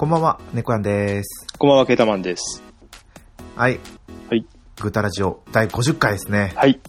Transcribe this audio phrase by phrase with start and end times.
[0.00, 1.46] こんばんは、猫やんです。
[1.58, 2.62] こんばんは、ケータマンです。
[3.54, 3.78] はい。
[4.30, 4.46] はい。
[4.80, 6.54] グータラジオ第50回ですね。
[6.56, 6.80] はい。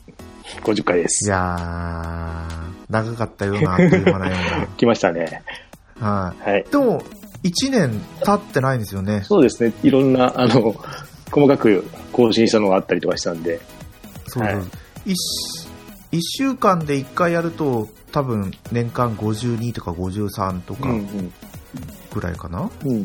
[0.64, 1.30] 50回でいす。
[1.30, 4.36] やー、長かったような、あっという間なよ
[4.78, 5.44] 来ましたね。
[5.98, 6.08] うな。
[6.08, 6.72] ははいい。。
[6.72, 7.02] でも、
[7.44, 9.24] 1年経ってないんですよね。
[9.26, 9.74] そうですね。
[9.84, 10.74] いろんな、あの、
[11.30, 11.84] 細かく
[12.14, 13.60] 更新したのがあったりとかしたんで。
[14.28, 14.56] そうはい
[15.04, 15.18] 一
[16.14, 21.34] 一週間で1回やると、多分年間52とか53とかうん
[22.14, 22.92] ぐらいかな、うん。
[22.92, 23.04] うん。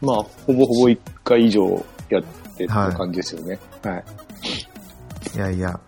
[0.00, 2.22] まあ、ほぼほぼ1回以上やっ
[2.56, 3.58] てた感じですよね。
[3.82, 4.04] はい。
[5.34, 5.80] いやいや、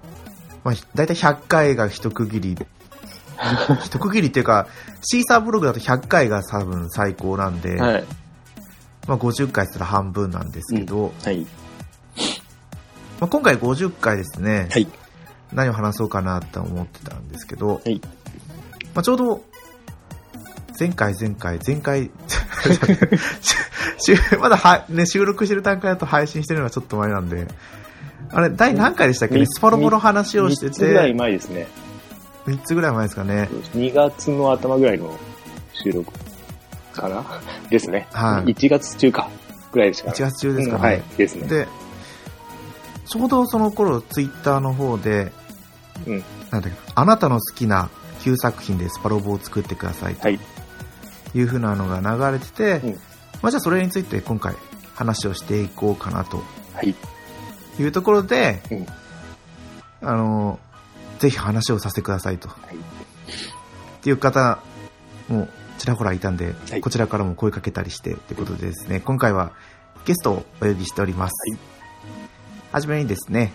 [0.65, 2.57] まあ、だいたい100回が一区切り、
[3.85, 4.67] 一区切りっていうか、
[5.03, 8.05] シーサーブログだと100回が多分最高なんで、はい。
[9.07, 11.47] まあ、50回したら半分なんですけど、はい。
[13.21, 14.89] まあ、今回50回ですね、はい。
[15.53, 18.01] 何を話そうかなと思ってたんですけど、はい
[18.95, 19.45] まあ、ちょうど、
[20.79, 22.11] 前回前回、前回、
[24.41, 27.49] まだは、ね、収録してる段階だと配信してるのがちょっと前なんで、
[28.31, 29.41] あれ、第何回でしたっけね？
[29.41, 31.67] みスパロボの話をして3つぐらいて、前ですね。
[32.47, 33.49] 3つぐらい前ですかね。
[33.75, 35.19] 2月の頭ぐらいの
[35.73, 36.13] 収録
[36.93, 37.25] かな
[37.71, 38.07] ですね。
[38.13, 39.29] はい1月中か。
[39.73, 40.79] ぐらいでした1月中ですかね。
[40.79, 41.03] うんはい。
[41.17, 41.47] ですね。
[41.47, 41.69] で、
[43.07, 45.33] ちょうどその頃、ツイッターの方で、
[46.07, 47.91] うんなんだっけあなたの好きな
[48.23, 50.41] 旧作品でスパロボを作ってくださいとはい。
[51.35, 52.95] いう風なのが流れてて、うん。
[53.43, 54.55] まあ、じゃあそれについて今回
[54.95, 56.43] 話をしていこうかなと。
[56.75, 56.95] はい。
[57.79, 58.87] いうところで、うん。
[60.09, 60.59] あの、
[61.19, 62.49] ぜひ話をさせてくださいと。
[62.49, 62.51] い。
[62.51, 62.55] っ
[64.01, 64.61] ていう方
[65.29, 66.81] もちらほらいたんで、はい。
[66.81, 69.53] こちらからも声かけたりしてということでですね、今回は
[70.05, 71.33] ゲストをお呼びしております。
[71.51, 71.61] はい。
[72.73, 73.53] はじめにですね、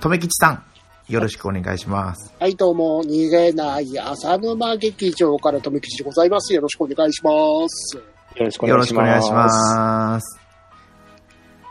[0.00, 0.64] とめきちさん、
[1.08, 2.34] よろしくお願いします。
[2.40, 6.52] はい、どうも、逃げない浅沼劇場から富吉でございます。
[6.52, 7.30] よろしくお願いしま
[7.68, 7.96] す。
[7.96, 8.02] よ
[8.44, 8.92] ろしくお願いします。
[8.92, 10.40] くお願いします。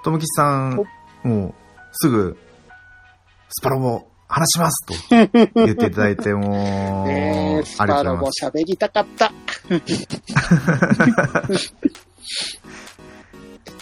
[0.05, 0.81] とめきちさん、
[1.23, 1.53] もう
[1.91, 2.37] すぐ、
[3.49, 8.27] スパロボ話しますと言っていただいて、もう、 ねえ、スパロボ。
[8.41, 9.33] 喋りたかった。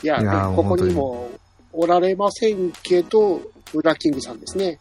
[0.01, 1.29] いや、いやここにも
[1.71, 3.39] おられませんけど、
[3.75, 4.79] ウラキングさんですね。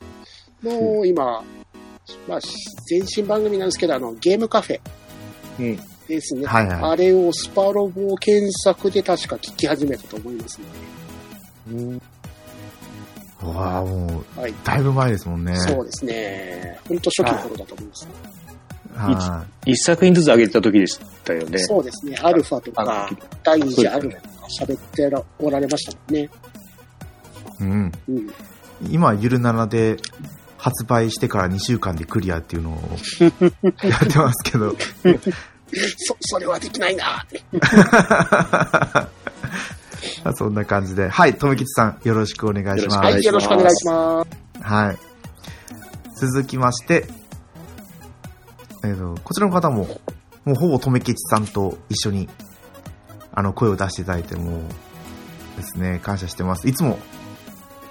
[0.62, 1.42] もう今、
[2.28, 2.40] まあ、
[2.88, 4.80] 前身番組なんですけど、あの、ゲームカフェ
[5.58, 5.80] うん。
[6.08, 6.46] ですね。
[6.46, 10.66] はいはいあれをスパロボ検索で確か聞き始めたと思いますね。
[13.42, 14.54] うわあ、もう、はい。
[14.64, 15.56] だいぶ前ですもんね。
[15.56, 16.78] そうですね。
[16.88, 18.08] ほんと初期の頃だと思います。
[18.94, 21.58] は一作品ずつ上げてた時でしたよね。
[21.58, 22.16] そうですね。
[22.22, 26.20] アルファとあかの、第二次アルファとか喋ってらおられましたもんね。
[26.22, 26.28] い。
[27.62, 27.92] うん。
[28.08, 28.34] うん。
[28.90, 29.96] 今、ゆるななで
[30.62, 32.78] 発売してから2週間でクリアっていうのを
[33.84, 34.76] やってますけど。
[35.96, 37.26] そ、それはできないな。
[40.36, 41.08] そんな感じで。
[41.08, 42.98] はい、とめきちさん、よろしくお願いします。
[42.98, 44.30] はい、よろしくお願いします。
[44.62, 44.98] はい。
[46.14, 47.08] 続きまして、
[48.84, 50.00] えっ、と、こちらの方も、
[50.44, 52.28] もうほぼとめきちさんと一緒に、
[53.32, 54.60] あの、声を出していただいて、もう、
[55.56, 56.68] ですね、感謝してます。
[56.68, 57.00] いつも、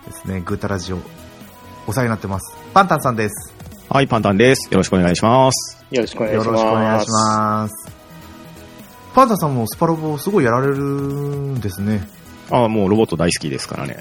[0.07, 0.99] ですね、グータラジオ、
[1.85, 2.60] お世話になってます。
[2.73, 3.53] パンタンさんです。
[3.89, 4.69] はい、パンタンです。
[4.71, 5.83] よろしくお願いします。
[5.91, 6.61] よろしくお願いよろします。
[6.61, 7.91] しくお願いします。
[9.13, 12.07] パンタンさんもスパロボすごいやられるんですね。
[12.49, 13.97] あもうロボット大好きですからね。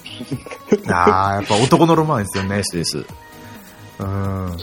[0.87, 2.63] ああ、やっぱ男のロマンですよねで。
[2.65, 3.07] すです。
[3.99, 4.57] うん。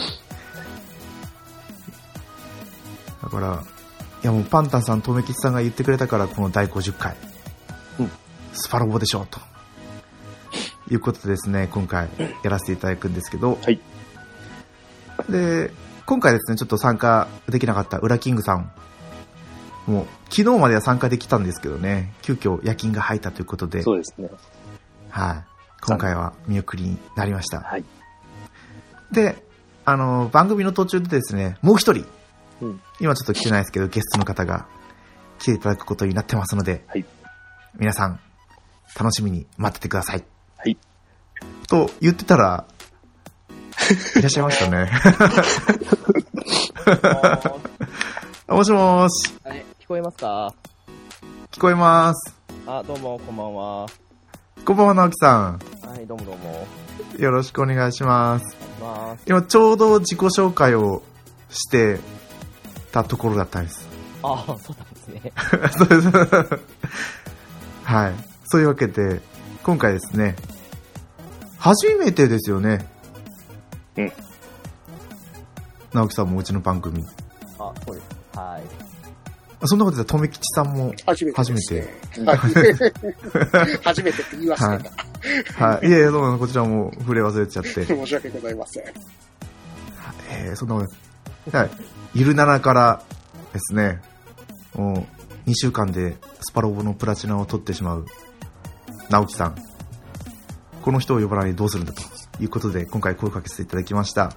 [3.23, 3.61] だから、
[4.23, 7.17] いやもうパンタンさん、とめきちさんが言ってくれたから、この第50回。
[7.99, 8.11] うん
[8.53, 9.41] スパロボでしょう、と。
[10.89, 12.07] いうことでですね、今回
[12.41, 13.59] やらせていただくんですけど。
[13.61, 13.81] はい。
[15.29, 15.71] で、
[16.05, 18.71] 今回ですね、ちょっと参加できなかったウラキングさん。
[19.87, 24.29] もう、昨日までは参加できたんですけどね、急遽夜勤が入ったということで、そうですね。
[25.09, 25.43] はい。
[25.81, 27.61] 今回は見送りになりました。
[27.61, 27.85] はい。
[29.11, 29.43] で、
[29.85, 32.05] あの、番組の途中でですね、もう一人、
[32.61, 34.65] うん今ちょっと来てないですけど、ゲストの方が
[35.37, 37.05] 来ていただくことになってますので、はい
[37.79, 38.19] 皆さん、
[38.97, 40.23] 楽しみに待っててください。
[40.57, 40.77] はい。
[41.67, 42.65] と言ってたら、
[44.15, 44.91] いらっしゃいましたね。
[48.47, 50.53] もしもーし、はい、聞こえますか？
[51.51, 52.33] 聞こえます。
[52.65, 53.85] あ、どうも、こんばんは。
[54.65, 55.59] こんばんは、直樹さん。
[55.87, 56.67] はい、どうもどうも。
[57.17, 58.57] よろしくお願いします。
[58.81, 59.23] ます。
[59.25, 61.01] 今、ちょうど自己紹介を
[61.49, 61.99] して
[62.91, 63.87] たところだったんです。
[64.23, 65.31] あ、そうなんですね。
[65.77, 66.09] そうです。
[67.83, 68.13] はい。
[68.45, 69.21] そういうわけで、
[69.63, 70.35] 今回ですね、
[71.57, 72.85] 初めてですよね。
[73.97, 74.11] うん。
[75.93, 77.03] 直樹さんもうちの番組。
[77.59, 78.07] あ、そうです。
[78.37, 78.87] はい。
[79.65, 81.81] そんなことで、とめきちさんも、初めて初めて。
[82.25, 82.37] はい
[83.83, 84.89] 初めてって言い忘れ
[85.57, 85.65] た。
[85.65, 85.87] はい。
[85.87, 87.85] いやいや、どうもこちらも触れ忘れちゃって。
[87.85, 88.83] 申し訳ございません。
[90.29, 90.85] えー、そんなこ
[91.49, 91.69] とはい。
[92.13, 93.01] ゆるならから
[93.53, 94.01] ですね、
[94.75, 95.07] も
[95.45, 98.05] う、2週間でスパロボのプラチナを取ってしまう、
[99.09, 99.55] 直樹さん。
[100.83, 102.01] この人を呼ばないでどうするんだと
[102.39, 104.31] いうことで、今回声をかけていただきました。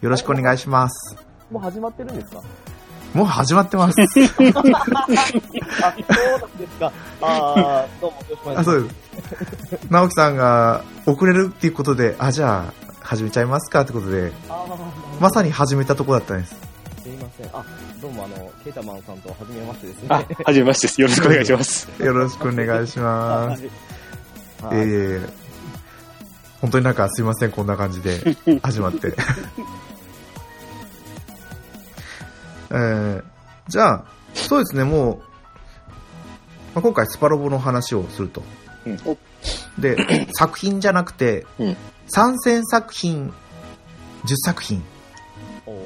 [0.00, 1.16] よろしくお願いします。
[1.50, 2.42] もう始まってるんですか？
[3.14, 3.94] もう始まってます。
[4.00, 6.92] あ、そうなんですか。
[7.22, 8.70] あーどうもよろしくお願いあ、します。
[8.70, 8.94] そうです。
[9.90, 16.56] 直樹さんが遅れるっていうことで、あ、じゃあ、始めちゃいますかってことで、あーまさに始めたとこだったんです。
[17.02, 17.46] すいません。
[17.54, 17.64] あ、
[18.02, 20.08] どうもあの、ケータマンさんと初めましてですね。
[20.10, 21.00] あ、はじめましてです。
[21.00, 21.88] よろしくお願いします。
[22.02, 23.62] よろしくお願いします。
[24.62, 25.45] はいええ
[26.60, 29.14] 本当になんかすいません、こんな感じで 始まって。
[32.70, 33.24] えー、
[33.68, 34.04] じゃあ、
[34.34, 35.18] そうですね、もう、
[36.74, 38.42] まあ、今回スパロボの話をすると。
[38.86, 38.98] うん
[39.78, 41.76] で、 作品じゃなくて、うん
[42.08, 43.34] 参戦作品
[44.24, 44.80] 10作品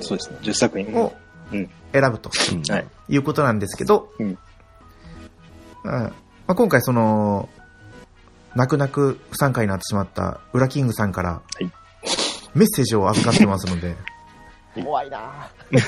[0.02, 0.37] そうですね。
[0.43, 0.94] 10作品。
[0.94, 1.14] を
[1.50, 2.87] うん選ぶとはい。
[3.08, 4.38] いうことなんですけど、うんうん
[5.84, 6.12] ま
[6.49, 7.49] あ、今回その、
[8.55, 11.64] 泣く泣く不参加になってしまったウラキングさんからい
[12.55, 13.94] メッセージを預かってますので、
[14.82, 15.49] 怖いな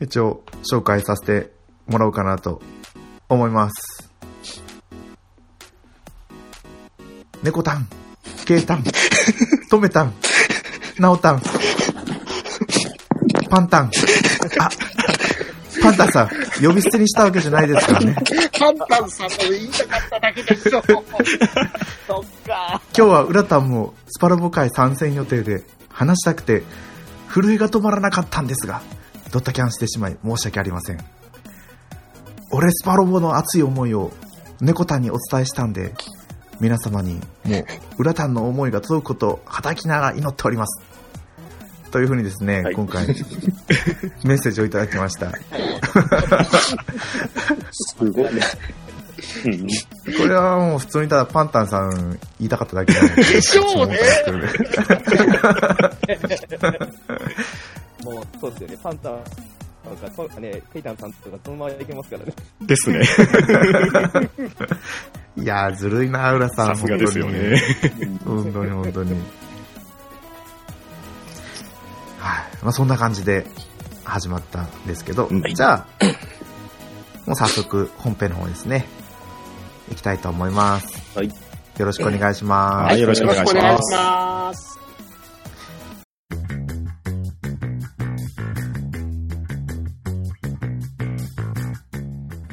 [0.00, 1.52] 一応紹介させて
[1.86, 2.62] もらおうかなと
[3.28, 4.10] 思います。
[7.42, 7.86] 猫タン、
[8.46, 8.84] ケイタン、
[9.70, 10.14] トメタン、
[10.98, 11.42] ナオタン、
[13.50, 13.90] パンタン、
[14.58, 14.70] あ、
[15.82, 16.28] パンタンさん、
[16.62, 18.16] 呼び捨てにしたわけじゃないですからね。
[18.58, 20.82] パンタンさんと言いたかっただけでしょ。
[22.06, 22.80] そっか。
[22.96, 26.62] 今日はウラタンもスパロボ会参戦予定で話したくて
[27.28, 28.82] 震えが止まらなかったんですが
[29.32, 30.98] ドタキャンしてしまい申し訳ありません。
[32.52, 34.12] 俺スパロボの熱い思いを
[34.60, 35.94] 猫タンにお伝えしたんで
[36.60, 37.14] 皆様に
[37.44, 37.64] もう
[37.98, 40.95] ウラタンの思いが届くことをはたきながら祈っております
[41.90, 43.06] というふうにですね、はい今回
[44.24, 45.32] メッセージをいただきました
[47.72, 48.40] すごいね。
[49.44, 49.66] うん
[50.18, 53.98] これはもう普通にただパンタンさん言いたかっただけなんででしょうね
[58.04, 58.78] もう、そうですよね。
[58.82, 59.18] パンタン
[59.84, 62.32] とか、こね、ケイタンさんとかそのままいけますからね。
[62.62, 63.00] ですね。
[65.36, 67.60] いやーずるいな浦さんさすがですよね。
[68.24, 69.16] 本当に本当に。
[72.26, 72.58] はい。
[72.62, 73.46] まあそんな感じで
[74.04, 76.04] 始まったんですけど、うんじゃあ、
[77.26, 78.86] もう早速本編の方ですね、
[79.88, 81.18] 行きたいと思います。
[81.18, 81.28] はい。
[81.28, 82.92] よろしくお願いします。
[82.92, 84.76] はいよろしくお願いしますよろくお願いします。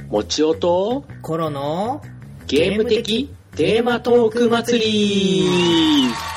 [0.10, 2.04] もちおとコロの
[2.46, 6.33] ゲーム的テーマトーク祭り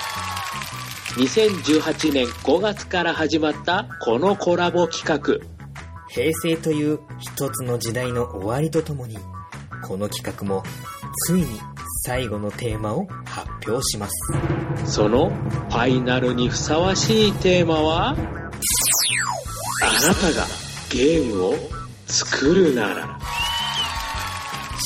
[1.16, 5.42] 2018年5月から始まったこのコラボ企画。
[6.10, 9.16] 平成という一つの時代の終わりとともに
[9.82, 10.62] この企画も
[11.26, 11.46] ついに
[12.04, 14.12] 最後のテーマを発表します。
[14.84, 18.10] そのファイナルにふさわしいテーマは？
[18.10, 18.19] あな
[20.14, 20.44] たが
[20.90, 21.54] ゲームを
[22.06, 23.19] 作るなら。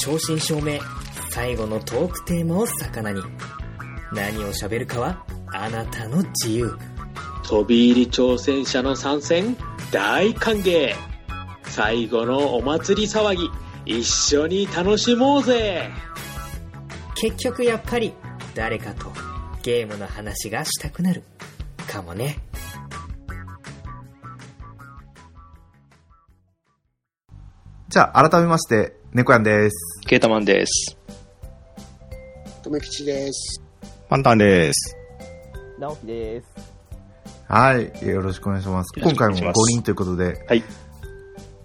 [0.05, 0.81] 正真正銘
[1.31, 3.21] 最後のトークテーマを魚に。
[4.12, 6.78] 何を喋るかはあなたの自由
[7.42, 9.57] 飛び入り挑戦者の参戦
[9.90, 10.95] 大歓迎
[11.64, 13.50] 最後のお祭り騒ぎ
[13.87, 15.90] 一緒に楽しもうぜ
[17.14, 18.12] 結局やっぱり
[18.54, 19.11] 誰かと
[19.62, 21.23] ゲームの話がしたくなる
[21.87, 22.38] かもね
[27.90, 30.00] じゃあ、改めまして、猫やんです。
[30.07, 30.97] ケータマンです。
[32.62, 33.61] とめきちです。
[34.09, 35.00] パンタンです。
[35.81, 36.47] 直樹です。
[37.49, 38.07] はい。
[38.07, 38.93] よろしくお願いします。
[39.01, 40.63] 今回もしくお願いします5人ということで、はい。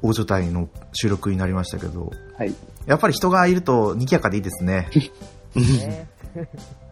[0.01, 2.55] 大所帯の収録になりましたけど、はい。
[2.85, 4.89] やっぱり人がいると賑やかでいいですね。
[5.55, 6.07] ね、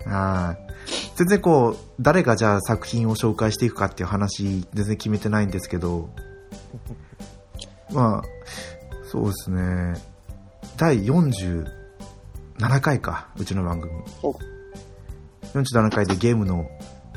[0.06, 0.74] はい。
[1.15, 6.10] 全然こう、誰がじゃあ作品を紹介していくかっていう話、全然決めてないんですけど、
[7.92, 8.24] まあ、
[9.10, 9.94] そうですね。
[10.75, 11.65] 第47
[12.82, 14.36] 回か、うちの番組お。
[15.53, 16.68] 47回でゲームの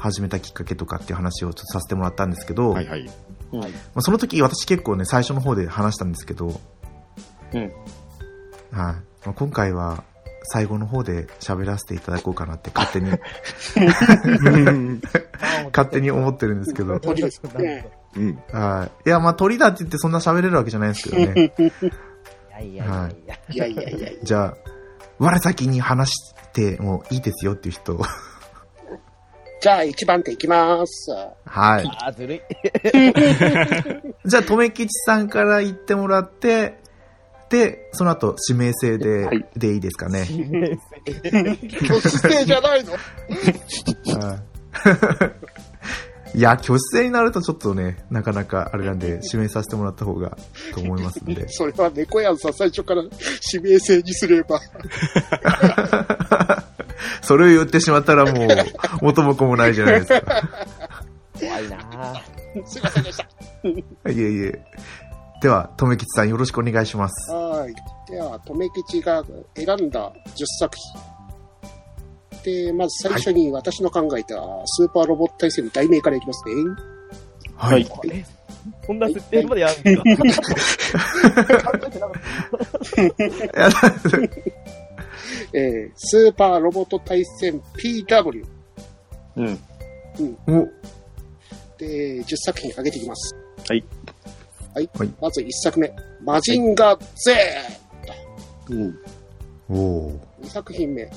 [0.07, 3.07] 始めたきっかけとかっていう話をちょっとさせてもらったんですけど、はいはい。
[3.53, 3.61] ま
[3.97, 6.61] あ、その時私結構ね、最初の方で話したんですけど、
[7.53, 7.61] うん。
[7.63, 7.71] はい。
[8.73, 8.95] ま
[9.27, 10.05] あ、今回は
[10.45, 13.11] 最後の方で喋らせていただこうかなって勝手に、
[15.73, 17.89] 勝手に思ってるんですけど、そうですね。
[18.17, 18.39] うん。
[18.53, 19.09] はい。
[19.09, 21.53] いや、まあ鳥だって言ってそんな喋れるわけじゃないですけどね。
[21.59, 23.35] いやいやいやいや。
[23.51, 24.25] いやいやいやいや。
[24.25, 24.57] じゃあ、
[25.19, 28.01] 我先に話してもいいですよっていう人。
[29.61, 31.11] じゃあ1番手いきます。
[31.47, 31.87] はい。
[32.01, 32.41] あー、ずるい。
[34.29, 36.79] じゃあ、とめきちさんから言ってもらって、
[37.49, 40.27] で、その後、指名制で、はいでいいですかね。
[41.83, 42.85] 挙手制 じゃないい。
[46.35, 50.37] いや、挙手制になるとちょっとね、なかなかあれなんで、指名させてもらった方が、
[50.75, 51.49] と思いますんで。
[51.49, 53.03] それは猫やんさん最初から
[53.53, 54.61] 指名制にすれば。
[57.23, 58.49] それを言ってしまったらもう、
[59.03, 60.43] 元も子もないじゃないですか。
[61.39, 62.67] 怖いなぁ。
[62.67, 63.25] すいませんでした。
[63.65, 63.75] い
[64.07, 64.65] えいえ。
[65.43, 67.31] では、とめきちさんよろしくお願いします。
[67.33, 67.75] はい。
[68.11, 69.23] では、とめきちが
[69.55, 70.75] 選んだ10作
[72.43, 72.47] 品。
[72.67, 74.37] で、まず最初に私の考えた
[74.67, 76.55] スーパーロボット対戦の題名からいきますね。
[77.57, 77.85] はい。
[77.85, 78.25] これ、
[78.87, 80.41] そんな設定までやるんです
[80.93, 81.03] か？
[81.73, 82.21] 考えてなかっ
[84.11, 84.19] た。
[85.53, 88.45] えー、スーパーロボット対戦 PW。
[89.37, 89.59] うん。
[90.47, 90.69] お、
[91.79, 93.35] で、10作品上げていきます。
[93.69, 93.85] はい。
[94.75, 94.91] はい。
[94.99, 95.93] はいまず1作目。
[96.23, 97.37] マジンガー Z!
[98.71, 98.99] うん。
[99.69, 101.09] おー2作品目。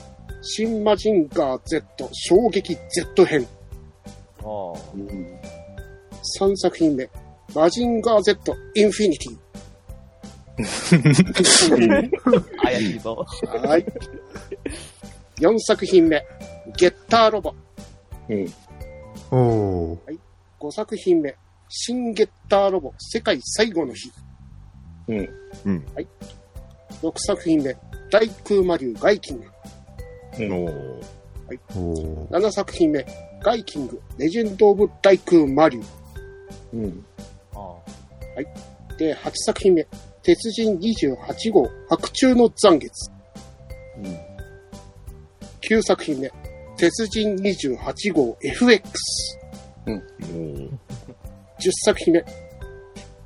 [0.42, 3.48] 新マジンガー Z 衝撃 Z 編。
[4.40, 5.40] あーうん。
[6.40, 7.10] 3作品目。
[7.54, 9.30] マジンガー Z インフィニテ
[10.60, 11.72] 怪し
[13.68, 13.86] はい。
[15.40, 16.24] 4作品目。
[16.78, 17.54] ゲッターロボ。
[18.30, 18.54] うん。
[19.32, 20.20] おー
[20.60, 21.36] 5作品目。
[21.68, 24.12] 新ゲッターロボ世界最後の日。
[25.08, 25.30] うん。
[25.66, 25.86] うん。
[27.02, 27.76] 6作品目。
[28.12, 29.46] 大空魔竜ガイキング。
[30.38, 31.02] おー
[31.76, 33.06] おー7作品目。
[33.42, 35.82] ガイキングレジェンド・オブ・大空魔竜。
[36.74, 37.06] うん。
[37.54, 37.76] あ
[38.98, 39.88] で、8作品目。
[40.24, 43.10] 鉄人28号白昼の残月。
[43.98, 44.18] うん。
[45.62, 46.32] 9作品目。
[46.78, 48.90] 鉄人28号 FX。
[49.88, 50.70] おー
[51.60, 52.26] 10作品目。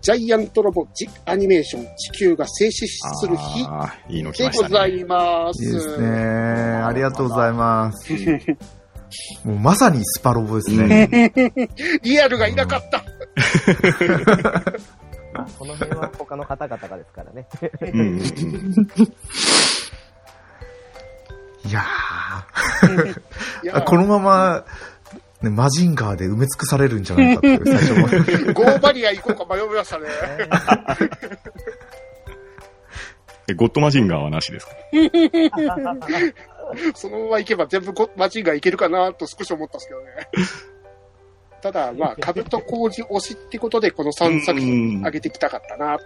[0.01, 3.65] ジャイアントロボ・ジ・アニメーション地球が静止する日
[4.09, 4.69] いいの来でましたね。
[4.69, 5.63] ございます。
[5.63, 6.07] いいですね。
[6.07, 8.13] ありがとうございます。
[9.45, 11.31] もうまさにスパロボですね。
[12.03, 13.03] リアルがいなかった。
[15.35, 15.45] あ。
[15.57, 17.47] この辺は他の方々がですからね。
[21.65, 24.65] いやー、このまま、
[25.41, 28.53] ね、マジンガーで埋め尽くされるんじゃないかっていう、最初は。
[28.53, 30.05] ゴーバリア行こうか迷いましたね。
[33.49, 34.73] えゴッドマジンガーはなしですか？
[36.95, 40.29] そのまま行けば全部ゴマジンがいけるかなと少し思ったんですけどね。
[41.63, 45.95] ただ、まあ、カブト工事推しってことで、この3作品上げてきたかったな。
[45.95, 45.97] い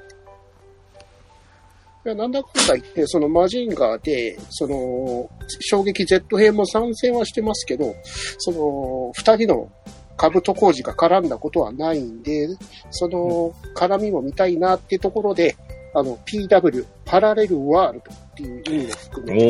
[2.09, 5.27] やなんだかんだ言って、そのマジンガーで、その、
[5.61, 7.95] 衝撃 Z 編も参戦はしてますけど、
[8.37, 9.71] その、二人の
[10.15, 12.47] カブト工事が絡んだことはないんで、
[12.91, 15.55] その、絡みも見たいなっていうところで、
[15.95, 19.49] あの、PW、パラレルワールドっていう意味を含めて。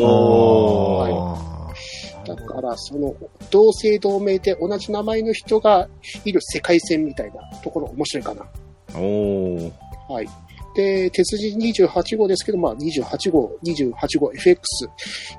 [2.26, 3.14] だから、その、
[3.50, 5.88] 同姓同名で同じ名前の人が
[6.24, 8.46] いる世界線みたいなところ面白いかな。
[8.94, 9.72] おー。
[10.08, 10.28] はい。
[10.74, 14.60] で、鉄人28号ですけど、まあ28号、28号 FX、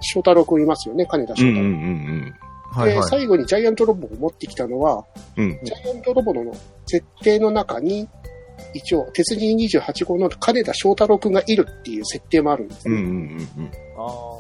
[0.02, 1.52] 翔太郎くんいますよね、金田翔太郎。
[1.52, 1.66] うんうんう
[2.28, 2.36] ん
[2.70, 3.10] で、はいはい。
[3.10, 5.04] 最後にジャイアントロボを持ってきたのは、
[5.36, 5.46] うん。
[5.46, 5.60] うん。
[5.64, 6.54] ジャイアントロボの
[6.86, 8.08] 設定の中に、
[8.74, 12.96] 一応、鉄人28号の金田翔太郎くんがいるっていう設定もあるんですね。
[12.96, 14.39] うんうんうんあ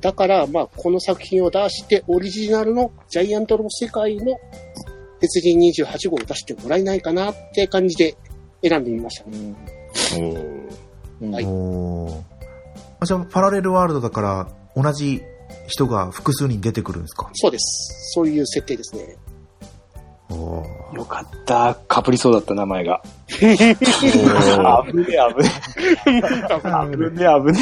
[0.00, 4.36] だから、まあ、この作品を出して、オリジナルのジャイアントロボ世界の
[5.20, 8.16] 鉄人28号を出してもらえないかなって感じで
[8.62, 9.24] 選んでみました。
[9.26, 9.30] う
[11.28, 11.32] ん。
[11.32, 12.20] はいおー
[13.00, 14.48] あじゃあ、パラレルワールドだから、
[14.82, 15.22] 同じ
[15.66, 17.30] 人が複数人出てくるんですか？
[17.34, 18.12] そうです。
[18.14, 19.16] そういう設定ですね。
[20.28, 21.74] おーよかった。
[21.88, 23.00] かぶりそうだった名前が。
[23.28, 24.86] 危ねえ、危ねえ。
[24.86, 25.06] 危ね
[27.20, 27.58] え、危ね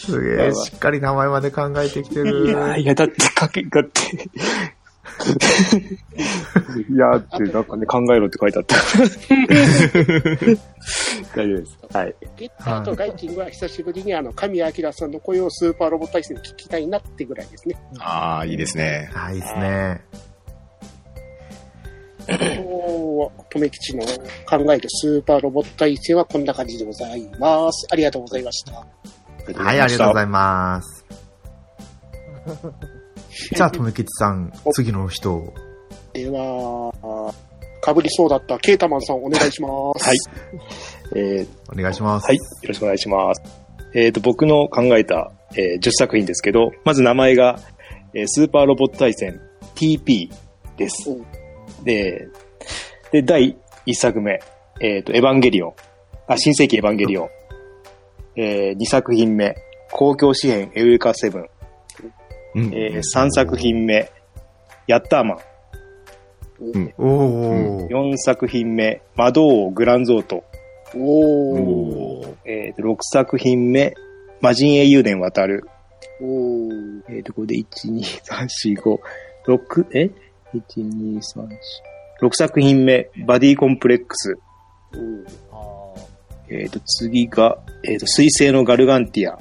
[0.00, 2.22] すげえ、しっかり名前まで考えてきてえ。
[2.22, 2.48] いる。
[2.48, 3.90] や、いや、だって、かけ、だって。
[6.90, 8.76] いや、って、なんかね、考えろって書いてあった。
[11.36, 11.78] 大丈夫です。
[11.92, 12.14] はい。
[12.36, 17.76] ゲッターとガイキングは久しぶりにあの、神谷明さんの声をスーパーロボ対戦で聞きたいなってぐらいですね。
[17.98, 19.10] ああ、いいですね。
[19.14, 20.00] あ、いいですね。
[22.28, 24.04] 今日は、とめきちの
[24.46, 27.86] 考えるスーパーロボット対戦はこんな感じでございます。
[27.90, 28.86] ありがとうございました。
[29.54, 31.04] はい、ありがとうございます。
[33.54, 35.54] じゃあ、とめきちさん、次の人を。
[36.12, 37.32] では、
[37.80, 40.08] かぶりそうだったケータマンさんお願いします。
[40.08, 40.16] はい。
[41.16, 42.26] えーお願いします。
[42.26, 42.36] はい。
[42.36, 43.42] よろしくお願いします。
[43.94, 47.58] えっ、と、僕の考えた、えー10作品ですけど、まず名前が、
[48.14, 49.40] えースーパーロボット対戦
[49.74, 50.30] TP
[50.76, 51.84] ですうん。
[51.84, 52.28] で、
[53.12, 54.40] で、第1作目、
[54.80, 55.74] えっ、と、エヴァンゲリオン。
[56.26, 57.28] あ、新世紀エヴァンゲリオン。
[58.36, 59.54] え2作品目、
[59.92, 61.48] 公共紙幣エウレカセブン。
[62.54, 64.10] うんえ3作品目、
[64.86, 65.38] ヤッターマン。
[66.98, 70.44] おお、4作品目、魔導王グランゾート。
[70.94, 72.34] おー。
[72.44, 73.94] えーと6作品目、
[74.40, 75.68] 魔人英雄伝渡る。
[76.20, 77.02] おー。
[77.08, 78.98] えっ、と、これで1、2、3、4、5、
[79.46, 80.10] 6、え
[80.54, 81.48] ?1、2、3、4。
[82.22, 84.38] 6作品目、バディコンプレックス。
[84.92, 85.79] うんあ
[86.50, 89.38] えっ、と、次が、えっ、と、水星のガルガンティア。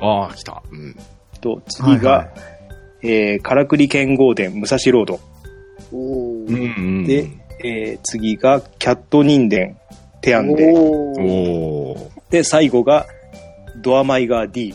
[0.00, 0.62] ああ、来た。
[0.70, 0.96] うん。
[1.40, 2.54] と、次が、はいはい
[3.06, 5.20] えー、カラクリ剣豪伝武蔵ロード。
[5.92, 6.76] おうんー。
[6.76, 7.06] うん。
[7.06, 7.30] で、
[7.62, 9.76] えー、次が、キャット人伝
[10.22, 10.72] テアンデ。
[10.72, 12.10] お。
[12.30, 13.06] で、最後が、
[13.82, 14.74] ドアマイガー D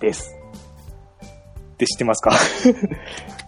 [0.00, 0.36] です。
[1.74, 2.32] って知ってますか？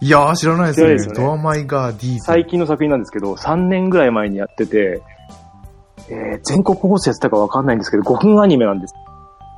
[0.01, 0.99] いやー、知らないですね。
[0.99, 5.01] すよねドアマイガー D 最近の作品なんですけど、3年ぐらい前にやってて、
[6.09, 8.93] えー全国放送やってたかわかんないんですけど、5分アニメなんです。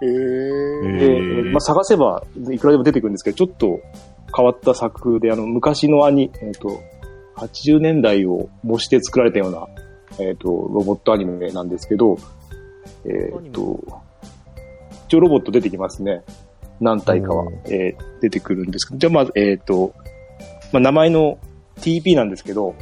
[0.02, 0.98] えー。
[0.98, 3.80] で、へーまあ、探せばいくらでも出てくるんですけど、ちょっと
[4.36, 6.82] 変わった作風で、あの、昔のアニ、えっ、と、
[7.38, 9.68] 80年代を模して作られたような、
[10.26, 12.18] えっ、と、ロボットアニメなんですけど、
[13.06, 13.80] えっ、と、
[15.08, 16.24] 一応ロボット出てきますね。
[16.82, 19.94] 何体かはお、えー出てくるんですけど、じゃあまず、えっ、と、
[20.72, 21.38] まあ、名前の
[21.80, 22.76] TP なんですけど、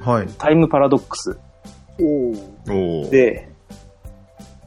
[0.00, 0.28] はい。
[0.38, 1.38] タイムパラドックス。
[2.06, 3.10] お。
[3.10, 3.48] で、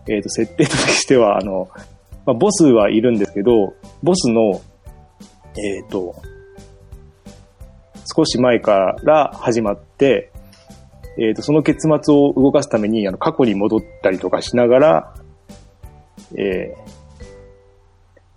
[0.08, 1.70] えっ、と、設定としては、あの、
[2.26, 4.62] まあ、ボスはいるんですけど、ボスの、
[5.58, 6.16] えっ、と、
[8.16, 10.32] 少し前から始まって、
[11.18, 15.14] えっ、と、その結末を動かすために、あの、過去に戻ったりとかしながら、
[16.36, 16.94] えー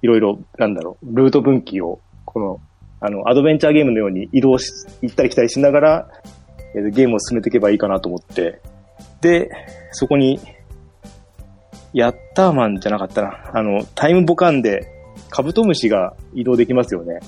[0.03, 2.61] いろいろ、なんだろう、ルート分岐を、この、
[3.01, 4.71] あの、アドベンチャーゲームのように移動し、
[5.03, 6.09] 行ったり来たりしながら、
[6.75, 8.61] えーゲームを進めていけばいいかなと思って、
[9.27, 9.51] で、
[9.91, 10.39] そこに、
[11.93, 13.51] ヤッターマンじゃなかったな。
[13.53, 14.89] あの、タイムボカンで、
[15.31, 17.19] カブトムシが移動できますよね。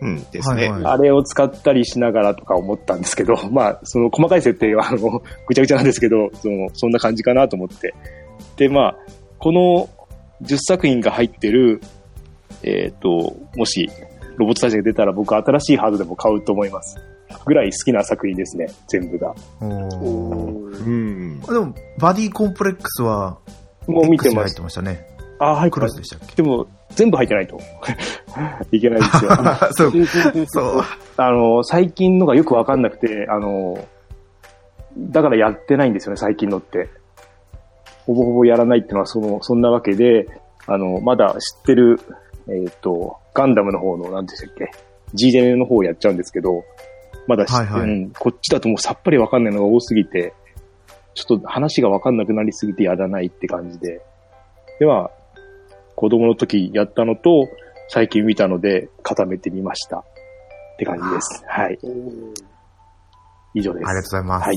[0.00, 0.68] うんですね。
[0.68, 7.94] はいはいあれを使ったりしながらとか思ったんですけど、 まあ、その細かい設定は、あの、ぐちゃぐちゃなんですけど、その、そんな感じかなと思って。
[8.56, 8.96] で、まあ、
[9.38, 9.88] この
[10.42, 11.80] 10作品が入ってる、
[12.62, 13.90] えっ、と、もし、
[14.38, 16.98] ロボットたちが出たら僕は新しいハードでも買うと思います。
[17.44, 19.34] ぐらい好きな作品ですね、全部が。
[19.60, 21.21] うん。
[21.48, 23.38] でも、バディコンプレックスは、
[23.86, 24.60] もう見てます入って。
[24.62, 25.06] ましたね。
[25.38, 26.36] あ、入ってクまでしたっけ？
[26.36, 27.58] でも、全部入ってないと。
[28.70, 29.30] いけないですよ。
[29.72, 30.82] そう、そう。
[31.16, 33.76] あの、最近のがよくわかんなくて、あの、
[34.96, 36.88] だからやってないんですよね、最近のって。
[38.06, 40.28] ほぼほぼやらないっていうのは、その、そんなわけで、
[40.66, 42.00] あの、まだ知ってる、
[42.48, 44.70] えっ、と、ガンダムの方の、なんでしたっけ、
[45.14, 46.64] G ジェネの方をやっちゃうんですけど、
[47.26, 50.34] まだ知って、はいはいうん、こっちだともうさっぱりわかんないのが多すぎて、
[51.14, 54.00] ちょっと話がわかんなくなりすぎてやらないって感じで。
[54.78, 55.10] では、
[55.96, 57.48] 子供の時やったのと、
[57.88, 59.98] 最近見たので固めてみました。
[59.98, 60.04] っ
[60.78, 61.44] て感じです。
[61.46, 61.78] はい。
[63.54, 63.86] 以上です。
[63.86, 64.46] ありがとうございます。
[64.46, 64.56] はい。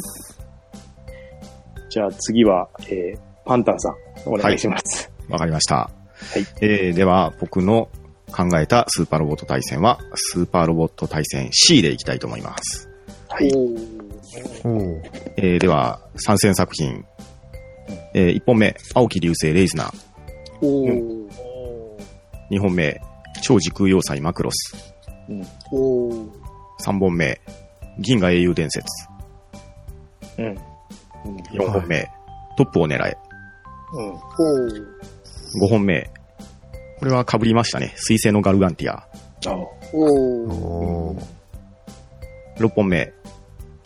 [1.89, 5.11] じゃあ次は、えー、パンタンさん、お願いします。
[5.29, 5.89] わかりました。
[6.37, 7.89] いえー、では、僕の
[8.31, 12.89] 考えたスーパーロボット対戦は、スーパーロボット対戦 C でいきたいと思います。
[13.29, 13.94] はい。
[15.37, 17.05] えー、では、参戦作品。
[18.13, 20.05] えー、1本目、青木流星レイズナー。
[20.61, 21.29] おーー
[22.51, 23.01] 2本目、
[23.41, 24.95] 超時空要塞マクロス。
[25.71, 26.29] おー
[26.81, 27.41] 3本目、
[27.99, 28.85] 銀河英雄伝説。
[30.37, 30.57] うん。
[31.53, 32.09] 4本目、
[32.57, 33.17] トップを狙え。
[33.93, 34.05] うん。
[34.07, 34.95] おー
[35.63, 36.09] 5本目、
[36.99, 37.93] これは被りましたね。
[37.97, 39.07] 水星のガルガンティア。
[39.47, 39.55] あ
[39.93, 41.23] おーおー
[42.57, 43.13] 6本目、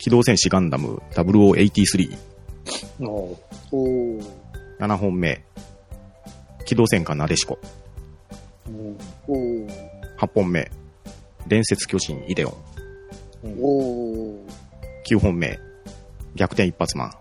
[0.00, 2.16] 機動戦士ガンダム0083。
[3.00, 3.38] お
[3.70, 4.24] おー
[4.78, 5.44] 7本目、
[6.64, 7.58] 機動戦艦なでしこ。
[8.66, 8.98] うん。
[9.28, 9.68] おー
[10.18, 10.70] 8本目、
[11.46, 12.54] 伝説巨人イデオン。
[13.60, 14.38] おー
[15.06, 15.58] 9本目、
[16.34, 17.12] 逆転一発マン。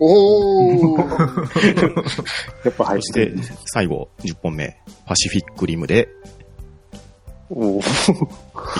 [0.00, 3.32] おー やっぱ入っそして
[3.66, 6.08] 最後、10本目、パシフィックリムで
[7.50, 7.82] おーい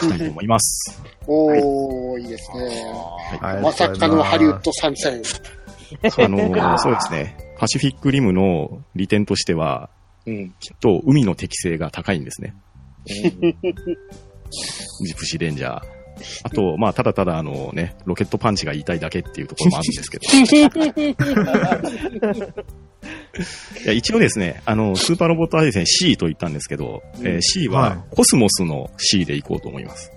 [0.00, 1.02] きたいと思います。
[1.26, 2.64] おーいいですね。
[3.40, 5.22] はいまさかのハリウッド参戦。
[6.18, 7.36] あの、そうですね。
[7.58, 9.88] パシフィックリムの利点としては、
[10.26, 10.50] うん。
[10.60, 12.54] きっと海の適性が高いんですね。
[13.06, 13.22] ジ
[15.14, 15.95] プシーレンジャー。
[16.42, 20.26] あと、まあ、ただただあのね、ロケットパンチが言いたいだけっていうところもあるんですけど。
[23.84, 30.12] いや一応ですね、あの、スーパーロボット対戦 C と言ったんですけど、えー C ははコスモスの C でいこうと思います。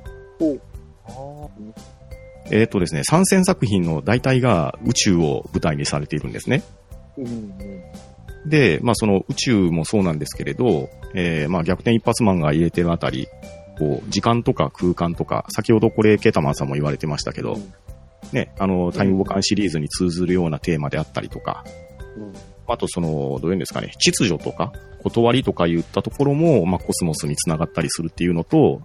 [2.51, 6.63] えっ、とですね、参戦作品の大体が宇宙を舞台にされているんですね。
[8.45, 13.27] で、まあその宇宙もそうなんですけれど、えーまあ逆転一発マンが入れてるあたり、
[13.79, 17.57] こう、時間とか空間とか、先ほどこれケータマンさんも言われてましたけど、
[18.33, 21.63] ね、あの、タイムボカンシリーズに通ずるようなテーマであったりとか、
[22.67, 28.81] あとその、どういうんですかね、秩序とか、断りとか言ったところも、まあコスモスにつながったりするっていうのと、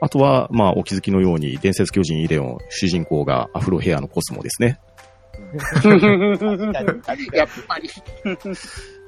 [0.00, 4.80] あとは、まあお気づきのように、伝説巨人イデオン、主人公がアフロヘアのコスモですね。
[7.32, 7.88] やっぱり。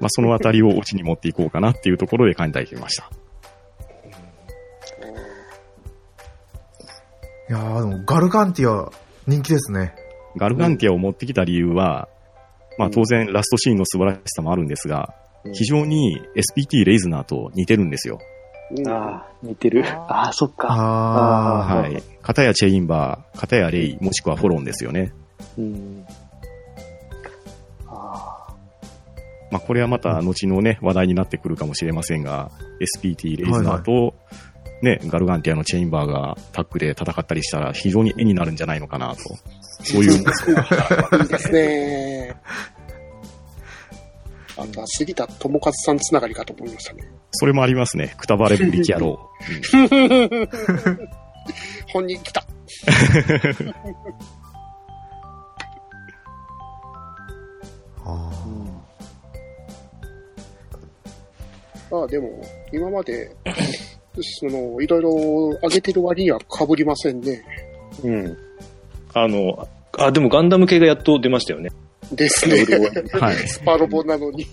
[0.00, 3.10] まあそのあたりをオチに持っていこうかなっていうところで考えてみました。
[7.52, 8.90] いやー、でもガルガンティア
[9.26, 9.94] 人気ですね。
[10.38, 12.08] ガルガンティアを持ってきた理由は、
[12.78, 15.14] まあ当然ラストシーンの素晴らしさもあるんですが、
[15.52, 18.20] 非常に SPT レイズナーと似てるんですよ。
[18.88, 19.84] ああ、似てる。
[19.86, 20.68] ああ、そっか。
[20.70, 21.82] あー。
[21.82, 22.02] はい。
[22.22, 25.12] 片やチェインバー、片やレイ、もしくはフォロンですよね。
[25.58, 26.06] うん。
[27.86, 28.54] ああ。
[29.50, 34.14] まあこれはまた後のね、話題になってくるかもしれませんが、SPT レイズナーと、
[34.82, 39.22] ね、ガルガンティアのチェインバーがタッグで戦ったりしたら非常に絵になるんじゃないのかなと。
[39.84, 40.24] そういう、いい
[41.28, 42.34] ですね。
[44.56, 47.04] あとは杉田智和さんつながりかと思いましたね。
[47.30, 48.14] それもありますね。
[48.18, 49.30] くたばれブリキ野郎。
[49.72, 50.48] うん
[51.92, 52.42] 本人来た。
[58.04, 58.30] あ
[61.92, 62.42] ああ、でも、
[62.72, 63.36] 今まで、
[64.20, 65.10] その、いろいろ
[65.62, 67.44] 上げてる割には被りませんね。
[68.04, 68.36] うん。
[69.14, 71.70] あの、あ、でもガンダム系がやっと出ましたよね。
[72.14, 72.64] ですね。
[73.12, 73.36] はい。
[73.48, 74.46] スパロボなのに。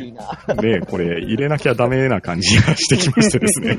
[0.00, 0.54] いいな。
[0.54, 3.78] ねこれ入れなきゃダメな感じがしてきましてですね。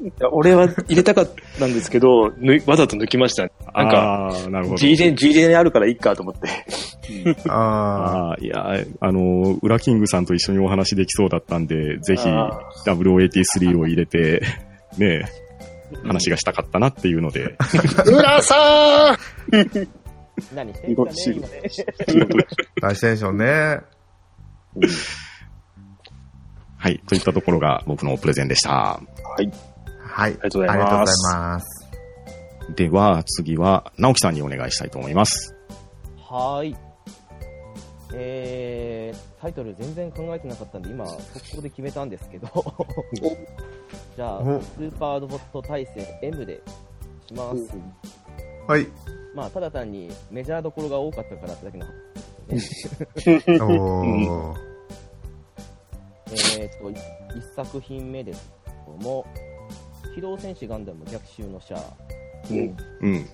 [0.00, 3.42] いや俺は入れたかったんですけど、ぬわざと抜きました。
[3.42, 4.76] なんか、あーなるほど。
[4.76, 6.48] G ジェン、G ジェンあるからいいかと思って。
[7.48, 7.52] あ。
[7.52, 14.42] あああ、いや、あの、ウラキングさんと一緒にお話できそうだったんで、ぜひあ W83 を入れて、
[14.98, 15.24] ね
[16.04, 17.56] 話がしたかったなっていうので、
[18.06, 19.16] 浦さ
[19.50, 19.97] ん
[20.54, 21.62] 何してんすかね、今ね。
[22.82, 22.88] あ。
[22.88, 23.80] 大テンションね。
[26.80, 28.70] はい、といったところが僕のプレゼンでした。
[28.70, 29.00] は
[29.40, 29.50] い。
[30.00, 30.32] はい。
[30.32, 31.88] ありがとうございますます。
[32.76, 35.56] では、次は、直樹さんにお願いしたいと思います。
[36.18, 36.76] はーい。
[38.14, 42.48] えー、タイトル全然考えてなかったんで、今、速攻で決めたんですけど。
[44.16, 46.60] じゃあ、おスーパーロボット対戦 M で
[47.26, 47.68] します。
[48.66, 48.86] はい。
[49.38, 51.94] まあ、ただ単にメジャーどころが多かったからってだけの話
[53.62, 54.58] おー。
[56.58, 59.24] えっと、1作品目ですけども、
[60.16, 61.82] 機動戦士ガンダム逆襲のシャア。
[62.50, 62.76] うん。
[63.00, 63.26] うん、うん。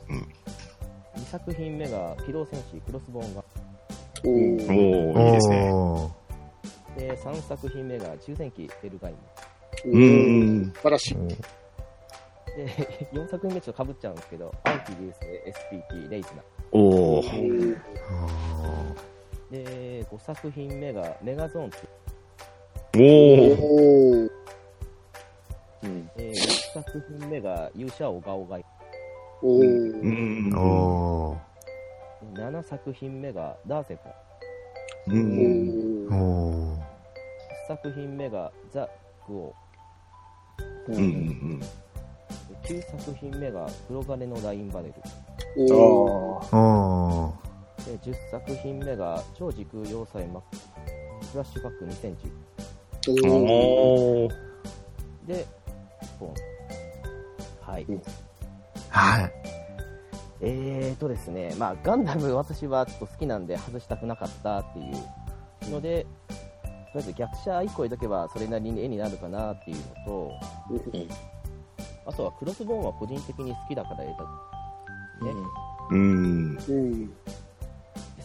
[1.17, 3.45] 2作品目が機動戦士クロスボーンガ
[4.27, 5.57] おおー、いいですね。
[6.99, 9.15] で、3作品目が重戦機エルガイ
[9.87, 9.91] ム。
[9.91, 10.73] うん。
[10.75, 11.17] 素晴らしい。
[12.57, 12.67] で、
[13.13, 15.55] 4作品目ちょっと被っちゃうんですけど、アンティリュースで
[15.91, 16.43] SPT レイズナ。
[16.73, 18.95] おー、あ
[19.51, 21.89] で、5作品目がメガゾーン2。
[22.97, 24.31] おー、おー
[25.83, 26.11] うん。
[26.17, 28.65] えー、6作品目が勇者オガオガイ。
[29.43, 30.59] おうー。
[30.59, 31.37] お
[32.35, 34.09] で7作品目がダーセコ
[35.09, 35.13] ン。
[35.13, 36.23] うおん。
[36.23, 36.85] おー。
[37.65, 38.89] 10作品目がザ・
[39.27, 39.55] グオ
[40.89, 41.61] うん、うん、
[42.65, 44.95] 9作品目が黒金のラインバレル。
[45.73, 46.41] お。
[47.85, 50.71] で、10作品目が超時空要塞マックス。
[51.33, 53.27] フラッシュバック2010。
[53.27, 53.31] うん。
[53.31, 54.33] おーおー。
[55.27, 55.47] で、
[56.19, 56.35] ポン。
[57.61, 57.87] はい。
[58.89, 59.33] はい。
[60.41, 64.83] えーとですね、まあ、ガンダム私はちょっと好きなんで外したくなかったってい
[65.69, 66.07] うので、
[66.93, 70.33] とりあえず逆者1個入れとけばそれなりに絵になるかなっていうのと、
[72.07, 74.23] あとはクロスボーンは個人的に好きだから入れた。
[75.25, 75.33] ね。
[75.91, 76.57] うん。
[76.57, 77.13] うん。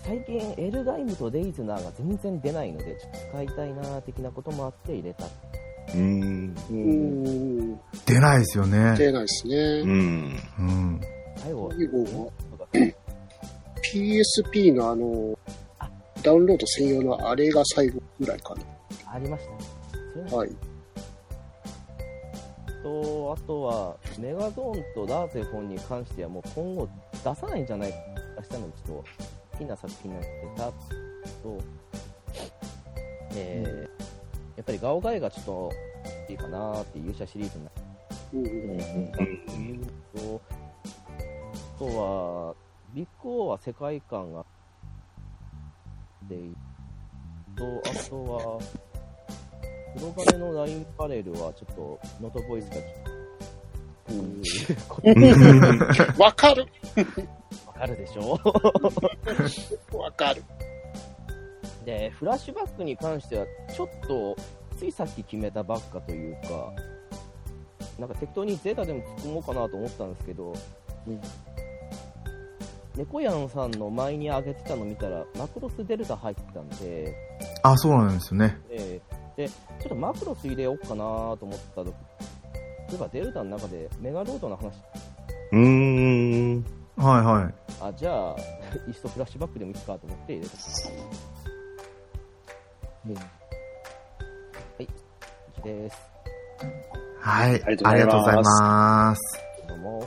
[0.03, 5.25] 最近エルガイムとレイズナーが全然出ないので、ちょっと使いたいな的なこともあって入れた。
[5.93, 6.55] うん。
[8.05, 8.95] 出ないですよね。
[8.97, 9.83] 出ないですうね。
[9.83, 9.85] ん。
[9.85, 11.01] うん。
[11.37, 11.73] 最後、は
[13.93, 15.37] PSP のあの、
[16.21, 18.55] ダウンロード専用のあれが最後ぐらいか
[19.11, 20.31] ありましたね。
[20.31, 20.49] はい。
[22.83, 26.89] と、あとは、メガゾーンとラーゼフォンに関してはもう今後
[27.23, 29.03] 出さないんじゃないかしたので、ちょっと
[29.51, 30.63] 好きな作品になってた
[31.43, 31.61] と、
[33.35, 34.09] えー
[34.59, 35.71] やっぱりガオガイがちょっと
[36.27, 37.81] いいかなっていう勇者シリーズになって
[38.33, 38.83] うんうんう
[39.77, 39.81] ん
[40.13, 40.41] と、
[41.75, 42.55] あとは、
[42.93, 44.45] ビッグオーは世界観が、
[46.27, 46.35] で、
[47.55, 48.59] と、あとは、
[49.97, 52.77] 黒金のラインパレルはちょっと、ノートボイスが、
[54.09, 54.41] うん、
[56.17, 56.65] わかる。
[57.67, 58.39] わかるでしょ？
[59.97, 60.43] わかる。
[61.85, 64.35] で、フラッシュバックに関しては、ちょっと、
[64.77, 66.73] ついさっき決めたばっかというか、
[67.97, 70.53] なんか適当にゼータでも突っ込もうかなと思ったんですけど、
[72.95, 77.15] 猫やんさんの前に上げてたの見たら、マクロスデルタ入ってたんで、
[77.63, 78.57] あ、そうなんですよね。
[78.69, 81.91] えーで、ちょっとマクロス入れようかなと思ったと、例
[82.95, 84.73] えばデルタの中でメガロードの話、
[85.53, 86.65] うーん。
[86.97, 87.53] はいはい。
[87.81, 88.35] あ、じゃあ、
[88.85, 90.55] いっそフラッシュバックでもいいかと思って入れた。
[93.07, 93.21] うんは
[94.79, 94.87] い、以
[95.55, 95.97] 上です。
[97.21, 97.51] はい。
[97.51, 99.21] ありありがとうございがとうございます。
[99.69, 100.05] どうも。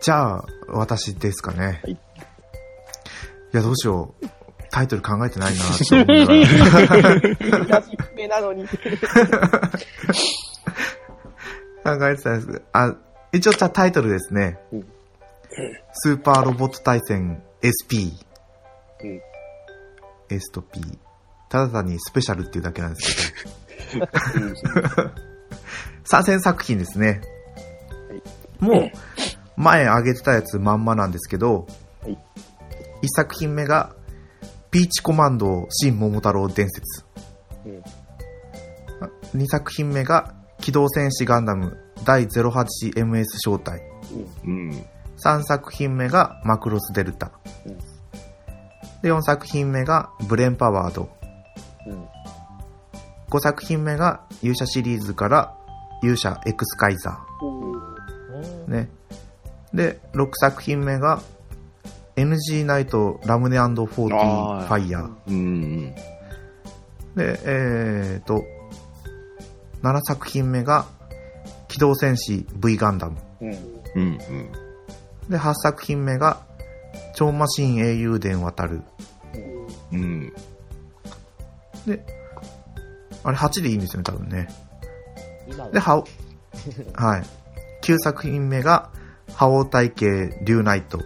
[0.00, 1.80] じゃあ、私ですかね。
[1.84, 4.43] はいいや、どうしよう。
[4.74, 7.14] タイトル考えてないなって思いながら。
[7.14, 8.66] 優しめなのに。
[8.66, 8.74] 考
[12.08, 12.96] えてたんです、あ、
[13.32, 14.58] 一応じゃタイトルですね。
[14.72, 14.84] うん
[15.92, 18.10] スーパーロボット対戦 SP。
[19.04, 19.20] うん
[20.28, 20.80] S と P。
[21.48, 22.00] ただ単に。
[22.00, 23.32] スペシャルっていうだけなんです
[23.92, 24.08] けど。
[26.02, 27.20] 参戦作品ですね。
[28.58, 28.90] もう、
[29.56, 31.68] 前上げてたやつまんまなんですけど、
[32.02, 32.18] はい
[33.02, 33.94] 一作品目が、
[34.74, 37.04] ピーチコマンド新桃太郎伝説。
[37.64, 37.82] うん
[39.32, 43.82] 二作品目が、機動戦士ガンダム第 08MS 招待。
[44.44, 44.84] うん。
[45.16, 47.30] 三作品目が、マクロスデルタ。
[47.66, 47.78] うん
[49.02, 51.08] で、四作品目が、ブレンパワード。
[51.86, 52.08] うん
[53.30, 55.56] 5作品目が勇者シリーズから
[56.02, 58.68] 勇者エクスカイザー。
[58.68, 58.88] ね。
[59.72, 61.20] で、6作品目が
[62.16, 65.10] NG ナイトラムネ40ファイヤー。
[65.26, 65.94] うん。
[67.16, 68.42] で、えーと、
[69.82, 70.86] 7作品目が
[71.68, 73.16] 機動戦士 V ガンダム。
[73.40, 73.52] うん
[73.92, 74.18] うん。
[75.28, 76.40] で、8作品目が
[77.14, 78.82] 超マシン英雄伝渡る。
[79.92, 80.32] うん。
[81.86, 82.04] で、
[83.22, 84.48] あれ8でいいんですよね、多分ね。
[85.48, 86.04] 今で、はお、
[86.94, 87.22] はい。
[87.82, 88.90] 9作品目が、
[89.34, 90.06] 覇王体系
[90.42, 90.98] リュウナイト。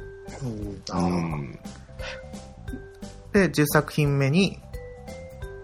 [0.43, 1.59] うん。
[3.33, 4.59] で、10作品目に、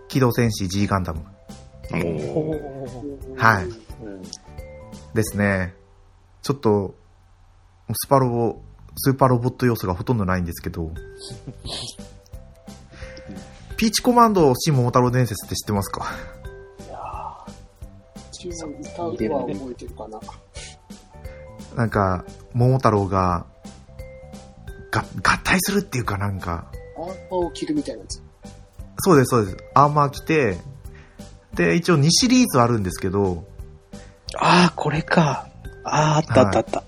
[0.09, 1.25] 機動戦士 G ガンダム。
[3.37, 3.65] はい。
[3.65, 4.23] うん
[5.15, 5.75] ですね。
[6.43, 6.97] ちょっと、
[7.93, 8.61] スパロボ、
[8.97, 10.91] スーパーロボット要素がほとんどないんですけど、
[13.77, 16.07] ピーチコマンド新桃太郎伝説って知ってますか？
[18.33, 20.21] 一応歌うは覚えてるかな。
[21.77, 23.47] なんか、桃太郎が、
[24.95, 28.23] が、合体するっていうかなんか、アーパーを着るみたいなやつ。
[28.99, 29.57] そうです、そうです。
[29.75, 30.59] アーマー着て、
[31.55, 33.45] で、一応2シリーズあるんですけど、
[34.37, 35.49] ああ、これか。
[35.85, 36.85] ああ、あったあったあった。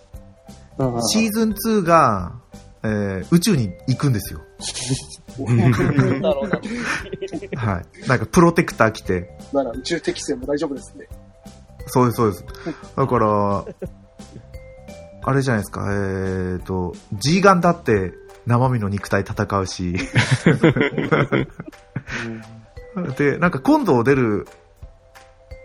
[0.79, 2.33] うんシーズン2が、
[2.83, 4.41] えー宇宙に行くんですよ。
[5.39, 6.61] なんだろうな。
[7.61, 8.09] はい。
[8.09, 11.09] なんかプロテクター着て、なら宇宙適正も大丈夫ですね。
[11.87, 12.45] そうです、そうです。
[12.97, 13.65] だから、
[15.27, 18.15] あれじゃないですか、えーと、G ガンだって
[18.47, 19.97] 生身の肉体戦うし、
[23.19, 24.47] で、なんか今度出る、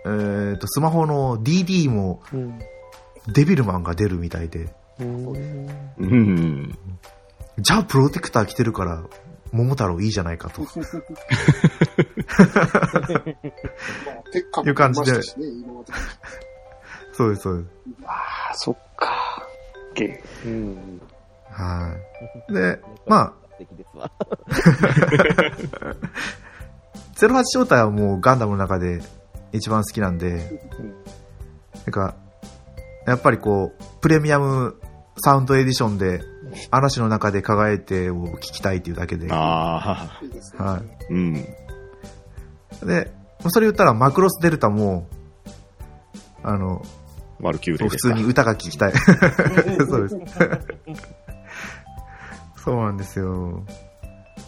[0.05, 2.59] えーと、スマホの DD もうん
[3.27, 6.77] デビルマンが出るみたいで、うん。
[7.59, 9.03] じゃあプロテクター着てるから、
[9.51, 10.63] 桃太郎いいじゃないかと。
[14.65, 15.21] いう感じで。
[17.13, 17.69] そうです、そうです。
[18.05, 18.77] ああ、そっ
[20.45, 21.01] うん。
[21.49, 21.95] は
[22.49, 22.53] い。
[22.53, 24.11] で、まあ、素敵ですわ。
[27.15, 29.01] 08招待はもうガンダムの中で
[29.51, 30.59] 一番好きなんで、
[31.85, 32.15] なんか、
[33.05, 34.79] やっぱりこう、プレミアム
[35.23, 36.21] サウンドエディションで、
[36.69, 39.27] 嵐の中で輝いてを聞きたいっていうだけで。
[39.27, 40.25] はああ。
[40.25, 40.59] いいですね。
[41.09, 41.13] い。
[41.13, 41.33] うん。
[42.87, 43.11] で、
[43.49, 45.07] それ言ったらマクロスデルタも、
[46.43, 46.81] あの、
[47.41, 48.15] ワルキューレ普ですか？
[48.15, 48.93] 通に歌が聴きたい。
[49.87, 50.17] そうです。
[52.63, 53.63] そうなんですよ。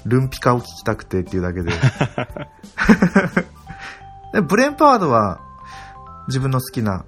[0.05, 1.71] ルンピカを聴きたくてっていうだけで。
[4.33, 5.39] でブレンパワードは、
[6.27, 7.05] 自分の好きな、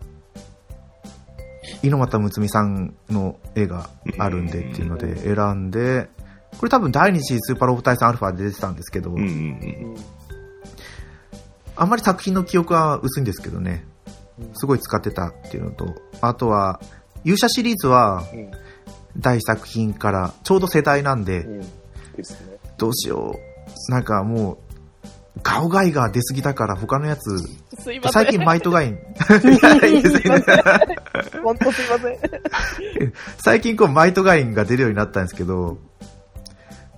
[1.83, 6.09] 猪俣睦美さんの絵があるんでっていうので選んで、
[6.57, 9.15] これ多分第二次スーパーロボ対戦アルファで出てたんですけど、
[11.75, 13.85] あんまり作品の記憶は薄いんですけどね、
[14.53, 16.79] すごい使ってたっていうのと、あとは、
[17.23, 18.51] 勇者シリーズはうん。
[19.17, 21.61] 第一作品からちょうど世代なんで、うん。
[21.61, 21.67] で
[22.23, 22.57] すね。
[22.77, 23.39] どうしよ
[23.87, 23.91] う。
[23.91, 24.57] なんかもう、
[25.43, 27.37] ガオガイが出すぎたから他のやつ。
[28.11, 28.99] 最近マイトガイン。
[31.43, 32.19] 本当すいません。
[33.37, 35.77] 最近こうマイトガインが出るようになったんですけど、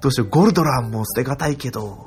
[0.02, 2.06] どうしよう、ゴルドランも捨てがたいけど、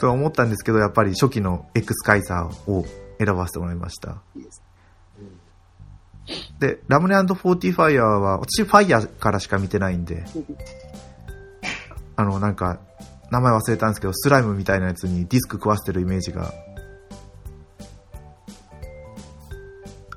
[0.00, 2.84] とは思ったんですけど、やっぱり初期の X カイザーを
[3.18, 4.22] 選ばせてもらいました。
[4.36, 4.62] いいです
[6.60, 10.24] で、ラムネ &40 ファイヤーは、私ファイヤーからしか見てないんで、
[12.16, 12.80] あの、なんか、
[13.30, 16.52] 名前忘れたんですけど、スライムみたいなやつにディスク食わせてるイメージが、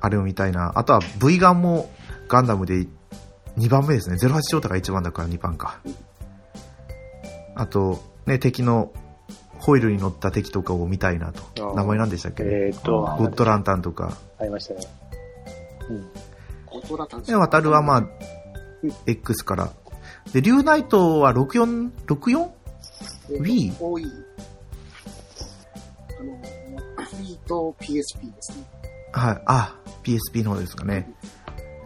[0.00, 0.72] あれを見たいな。
[0.74, 1.88] あとは V ガンも
[2.28, 2.86] ガンダムで
[3.56, 4.16] 2番目ですね。
[4.16, 5.80] 08ショータが1番だから2番か。
[7.54, 8.92] あと、ね、敵の
[9.62, 11.74] ホイールに乗った敵とかを見たいなと。
[11.76, 12.42] 名前何でしたっけ？
[12.42, 14.16] えっ、と、ゴッドランタンとか。
[14.38, 14.80] ありましたね。
[16.66, 18.04] コントラタンで、渡るはまあ、
[19.06, 19.70] X から。
[20.32, 21.90] で、リュウナイトは 64?64?
[22.06, 22.50] 64?
[23.40, 23.72] Wii？
[23.80, 24.04] 多い。
[26.18, 26.32] あの、
[27.20, 28.06] Wii と PSP で
[28.40, 28.64] すね。
[29.12, 29.42] はい。
[29.46, 31.08] あ、PSP の方ですかね。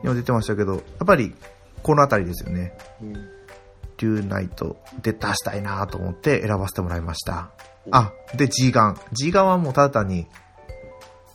[0.03, 1.35] 今出てましたけど、やっぱり、
[1.83, 2.73] この辺りですよね。
[3.03, 3.36] うん。
[3.99, 7.51] リュウナイトで出したいなと思って選ばせてもらいました。
[7.91, 8.99] あ、で、G ガン。
[9.13, 10.27] G ガンはもうただ単に、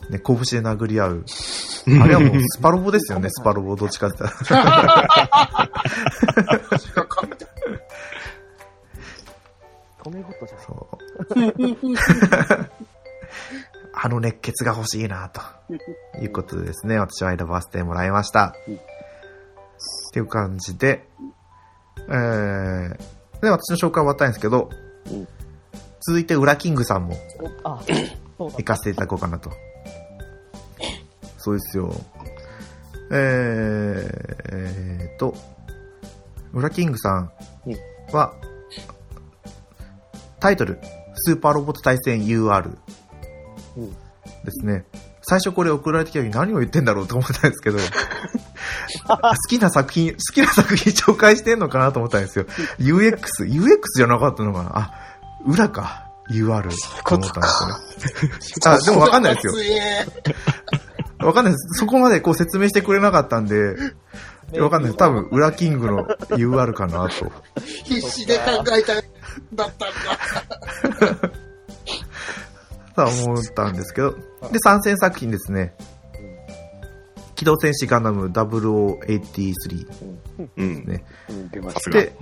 [0.10, 1.24] ね、拳で殴り合う。
[2.02, 3.76] あれはもう スパロボですよね、スパロボ。
[3.76, 5.70] どっちかって言ったら。
[6.82, 7.06] そう。
[13.94, 15.42] あの熱血が欲しいな、と
[16.22, 18.48] いうことでですね、私は選ばせてもらいました。
[18.48, 18.54] っ
[20.14, 21.08] ていう感じで、
[22.08, 24.70] えー、で、私の紹介終わったんですけど、
[25.10, 25.28] うん
[26.04, 27.16] 続いて、ウラキングさんも
[28.40, 29.52] 行かせていただこうかなと。
[31.38, 31.94] そうですよ。
[33.12, 33.18] えー、
[34.52, 35.36] えーと、
[36.54, 37.32] ウラキングさん
[38.12, 38.34] は、
[40.40, 40.80] タイトル、
[41.14, 42.76] スーパーロボット対戦 UR
[43.78, 43.96] うんで
[44.50, 44.86] すね。
[45.22, 47.78] 最初これ送られてきた時何を言ってんだろうと思ったんですけど、
[49.08, 52.46] 好きな作品、好きな作品紹介してんのかなと思ったんですよ。
[52.80, 54.72] UX、UX じゃなかったのかな？
[54.74, 54.92] あ、
[55.46, 56.08] 裏か。
[56.30, 56.70] UR
[57.06, 57.70] と思ったんですよ
[58.30, 58.34] ね。
[58.66, 59.54] あ、でもわかんないですよ。
[61.26, 61.80] わかんないです。
[61.80, 63.76] そこまでこう説明してくれなかったんで、
[64.60, 64.98] わかんないです。
[64.98, 67.32] 多分、裏キングの UR かなと。
[67.86, 69.04] 必死で考えたんだっ
[69.56, 71.30] たんだ。
[72.96, 74.16] とは思ったんですけど。
[74.52, 75.74] で、参戦作品ですね。
[77.42, 79.88] 機動戦士ガンダム0083
[80.58, 80.86] うん。
[80.86, 81.04] ね。
[81.28, 82.00] うん、出ましさすが。
[82.00, 82.16] で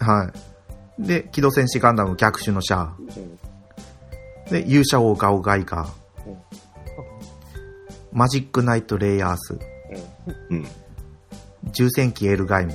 [0.00, 0.32] は
[0.98, 1.06] い。
[1.06, 2.86] で、機動戦士ガンダム逆襲のシャア。
[2.86, 2.96] た。
[2.98, 3.38] うん
[4.50, 5.90] で、勇者王ガオガイガー
[6.26, 6.36] うん。
[8.12, 9.60] マジックナイトレイアース。
[10.50, 10.66] うん。
[11.70, 12.74] 重戦機エルガイム。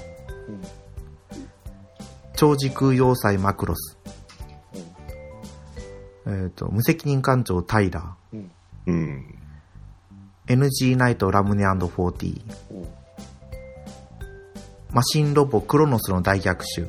[2.38, 3.98] 超時空要塞マクロス。
[6.28, 8.16] えっ、と、無責任艦長タイラ
[8.86, 9.37] うん。
[10.48, 10.54] ー。
[10.54, 12.42] NG ナイトラムネ &40。
[12.72, 12.98] うん
[14.92, 16.88] マシンロボクロノスの大逆襲。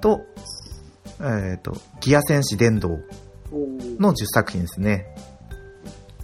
[0.00, 0.20] と、
[1.20, 2.98] えっ、と、ギア戦士伝道
[3.98, 5.06] の10作品ですね。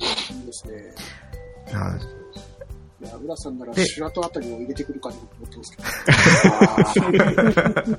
[0.01, 0.95] いいですね。
[1.73, 1.97] は
[3.01, 3.05] い。
[3.05, 5.65] いや、浦さんならでシュラトあたりを入れてくるかと思ってま
[6.91, 7.99] すけど。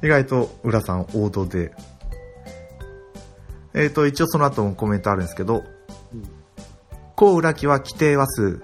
[0.06, 1.72] 意外と浦さん王道で。
[3.78, 5.62] えっ、と、一応その後もコメントあるんですけど、
[7.14, 8.60] 高浦木は規定話数、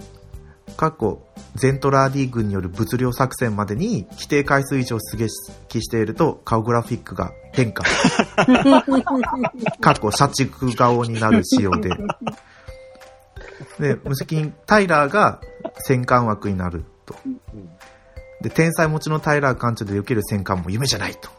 [0.77, 1.23] 過去、
[1.55, 7.85] ゼントラー D 軍による物量作戦までに規定回数以上出撃していると顔グラフィックが変化。
[9.81, 11.91] 過去、社畜顔になる仕様で。
[13.79, 15.41] で、無責任、タイラーが
[15.79, 17.15] 戦艦枠になると。
[18.41, 21.31] で、天才持ちのタイラー艦長で避ける戦艦も夢じゃないと。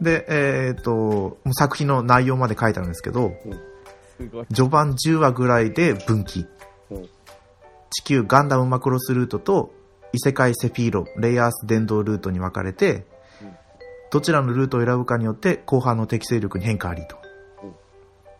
[0.00, 0.04] うん。
[0.04, 3.32] で、えっ、と、作品の内容まで書いてあるんですけど。
[4.52, 6.46] 序盤10話ぐらいで分岐。
[6.90, 7.08] うん
[7.90, 9.72] 地球ガンダムマクロスルートと
[10.12, 13.06] 異世界セフィーロ、レイアース電動ルートに分かれて、
[13.42, 13.56] うん
[14.10, 17.16] どちらのルートを選ぶかによって後半の適正力に変化ありと。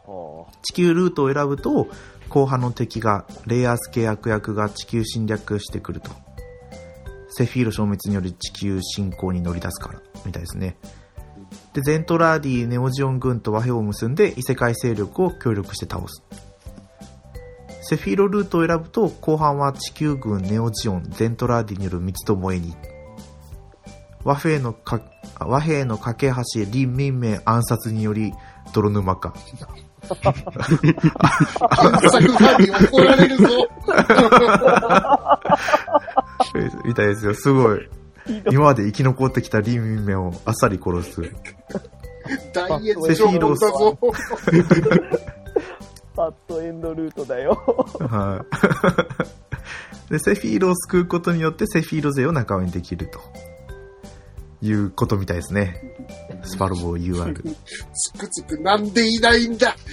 [0.06, 1.88] は地球ルートを選ぶと
[2.30, 6.11] 後半の敵がレイアース系悪役が地球侵略してくると。
[7.30, 10.76] セフィーロ消滅により地球侵攻に乗り出すから、みたいですね。
[11.79, 16.22] で、で、ゼントラーディ、ネオジオン軍と和平を結んで異世界勢力を協力して倒す。
[17.83, 22.74] セフィロルートを選ぶと、後半は地球軍、ネオジオン、ゼントラーディによる三つ巴に。
[24.24, 25.01] 和平のか、
[25.39, 28.33] 和平の架け橋、リン・ミンメイ暗殺により、
[28.72, 29.33] 泥沼化。
[30.11, 30.35] 暗
[32.01, 33.47] 殺に怒られるぞ。
[36.85, 37.89] みたいですよ、すごい。
[38.51, 41.22] 今まで生き残ってきた林民名をあっさり殺す。
[42.53, 43.99] 大炎上だぞ。
[46.14, 47.53] パッドエンドルートだよ。
[48.01, 48.45] は
[50.09, 50.11] い。
[50.12, 53.20] で、セフィーロを救うことによってセフィーロ勢を仲間にできると。
[54.61, 55.81] いうことみたいですね。
[56.43, 57.34] スパロボ UR。
[57.93, 59.74] つくづくなんでいないんだ。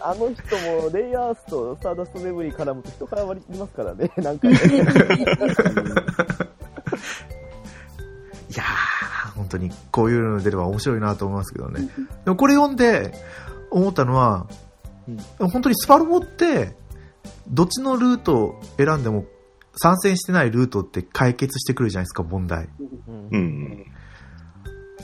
[0.00, 4.54] あの人もレイヤースとスターダストメモリー絡むと人から割りますからね、 なんか、ね。
[4.54, 4.56] い
[8.54, 11.88] やー、本当にこういうの出れば面白いなと思いますけどね。
[12.24, 13.12] でもこれ読んで
[13.70, 14.46] 思ったのは、
[15.38, 16.76] 本当にスパロボって、
[17.48, 19.24] どっちのルートを選んでも
[19.76, 22.68] 参戦してないルートって解決してくるじゃないですか、問題。
[23.08, 23.86] うんうん。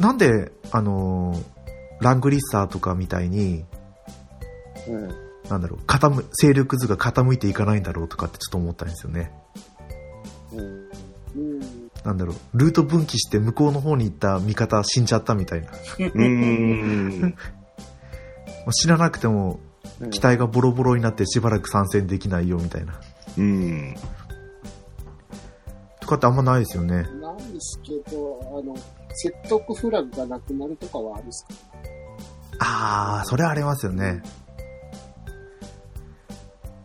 [0.00, 1.58] なんで、あのー
[2.00, 3.64] ラングリッサーとかみたいに、
[4.88, 5.08] うん。
[5.48, 9.32] なんだろう、傾む、勢力図が傾いていかないんだろうとかってちょっと思ったんですよね。
[10.52, 10.60] うん。
[10.60, 15.68] うんなんだろう、ルート分岐して向こうの方に行った味方死んじゃったみたいな。
[15.98, 17.20] うん。
[17.20, 17.28] ま
[18.68, 19.58] あ知らなくても
[20.00, 23.00] うん機体がボロボロになってしばらく参戦できないよみたいな。
[23.36, 23.96] うん。
[26.00, 27.08] とかってあんまないですよね。
[27.20, 28.76] なんですけど、あの、
[29.22, 31.54] 説得フラグがなくなるとかはあるんですか？
[32.60, 34.22] あー、それありますよね。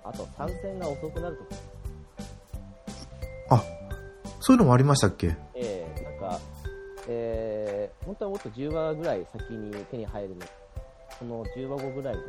[0.04, 1.62] あと、参戦が遅くなるとか。
[4.40, 5.38] そういうのもありましたっけ？
[5.56, 6.38] ええなんか、
[7.08, 10.46] えー、本当はもっと10話ぐらい先に手に入るの。
[11.18, 12.22] その10話後ぐらいに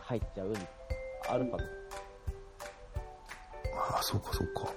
[0.00, 0.52] 入っちゃう。
[1.28, 1.64] アルファとか。
[3.92, 4.72] ああ、そうかそうか。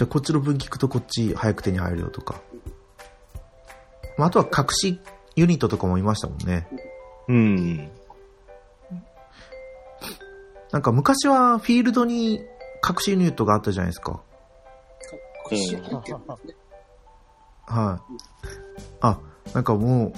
[0.00, 2.40] じゃあこっちの分岐くとこっち早く手に入るよとか。
[4.16, 4.98] まあ、あとは隠し
[5.36, 6.66] ユニットとかもいましたもんね。
[7.28, 7.90] うん。
[10.72, 14.22] なんか昔はフィールドに隠しユニットがあったじゃないですか。
[15.52, 16.12] 隠し入ってるんです
[16.46, 16.54] ね。
[17.66, 18.12] はい。
[19.02, 19.20] あ、
[19.52, 20.14] なんかも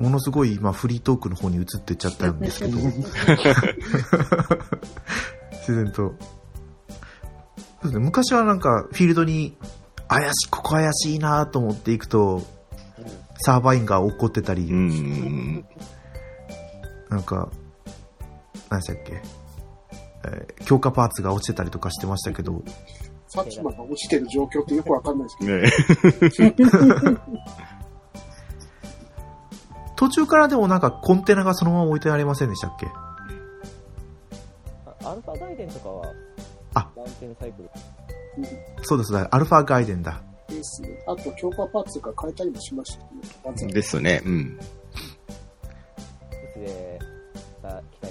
[0.00, 2.78] う、ものすごい今フリートークの方に移ってっちゃったんですけど。
[5.60, 6.14] 自然と。
[7.82, 9.56] そうですね、昔はなんかフィールドに
[10.08, 12.42] 怪しい、ここ怪しいなと思っていくと、
[13.38, 15.64] サーバーインが起こってたり、うん。
[17.08, 17.50] なんか、
[18.68, 19.22] 何でしたっけ、
[20.24, 22.62] えー強化パーツが落ちてたりとかしてましたけど、
[23.28, 27.16] サチマが落ちてる状況ってよくわかんないですけど、ね。
[29.96, 32.88] 途中からでもなんかコンテナがそのまま置いてありませんでしたっけ。
[34.84, 36.12] あアルファガイデンとかは、
[37.20, 37.70] テンサイクル。
[38.82, 40.22] そうですね、アルファガイデンだ。
[40.48, 40.88] ですね。
[41.06, 42.98] あと、強化パーツが変えたりもしまし
[43.42, 43.72] たね。
[43.72, 44.20] ですね。
[44.24, 44.56] うん。
[44.56, 44.64] で
[46.54, 46.98] すね、
[47.62, 48.10] た機体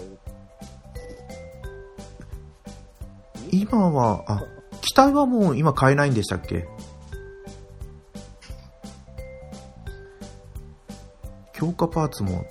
[3.51, 4.43] 今は、あ、
[4.82, 6.68] 機体はもう今買えないんでしたっけ？
[11.53, 12.45] 強化パーツも、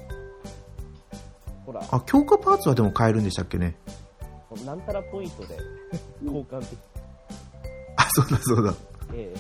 [1.64, 3.76] ほら、あ、強化パーツはでも買えるんでしたっけね？
[4.68, 5.56] なんたらポイントで
[6.22, 6.76] 交換でき
[7.96, 8.74] あ、そうだそうだ。
[8.74, 9.32] て、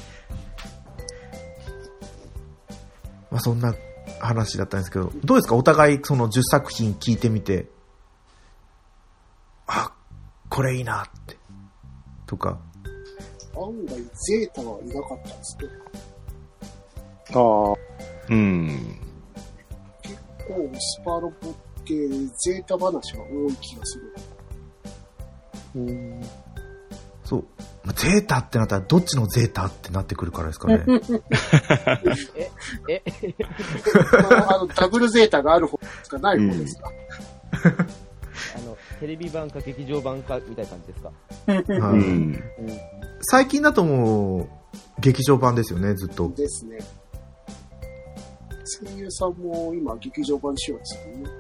[3.30, 3.74] まあそんな
[4.20, 5.54] 話だったんですけど、どうですか？
[5.54, 7.68] お互いその10作品聞いてみて、
[9.66, 9.92] あ、
[10.48, 11.36] これいいなって。
[12.24, 12.58] とか。
[13.54, 15.64] 案外、ゼータはいなかったんですね。
[17.34, 17.76] ああ。
[18.30, 18.98] うん。
[20.00, 21.52] 結構、スパロボっ
[21.84, 22.08] て、
[22.46, 24.14] ゼータ話が多い気がする。
[25.74, 26.20] うん。
[27.24, 27.44] そう。
[27.84, 30.82] まあゼータってなったらどっちのゼータってなってくるからですかね。
[32.88, 33.02] え、
[34.30, 36.92] まあ、あの、ダブルゼータがある方ですか、ない方ですか？
[38.56, 41.12] あの、テレビ版か劇場版かみたいな感じですか？
[41.86, 42.42] はいうん。
[43.22, 44.48] 最近だともう、
[45.00, 46.30] 劇場版ですよね、ずっと。
[46.30, 46.78] ですね。
[48.86, 51.30] 声優さんも今、劇場版仕様ですよね。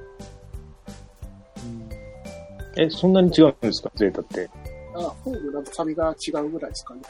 [2.78, 3.90] え、そんなに違うんですか？
[3.96, 4.48] ゼータって。
[4.94, 7.02] あ、フォームなんか髪が違うぐらいですかね。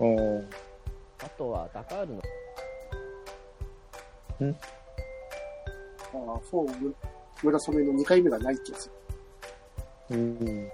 [0.00, 0.48] うん。
[1.22, 2.22] あとは、ダカールの、
[6.14, 6.94] あフォーム、
[7.42, 8.90] 村染めの2回目がないってやつ。
[10.10, 10.68] うん。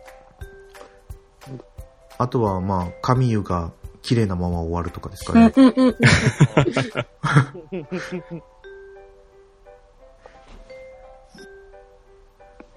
[2.16, 5.52] あとはまあ、神湯が綺麗なまま終わるとかですかね。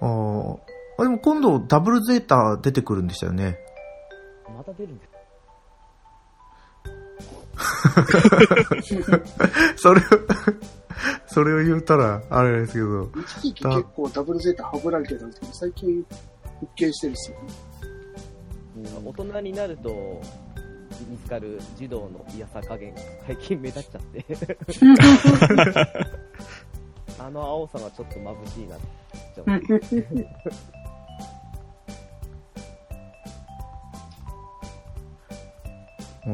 [0.00, 0.67] あー
[0.98, 3.58] あ、でも今度ダブルゼータ出てくるんでしたよね。
[4.56, 5.08] また出るんです
[9.76, 10.04] それを、
[11.26, 13.10] それを言うたら、あれですけど。
[13.20, 16.04] 一時期結構ダブルゼータはぶられてたんですけど、最近
[16.60, 17.44] 復権してるんですよね。
[19.04, 20.20] 大人になると
[21.08, 24.24] 見つかる児童の嫌さ加減が最近目立っちゃって
[27.18, 28.86] あの青さがちょっと眩しいなって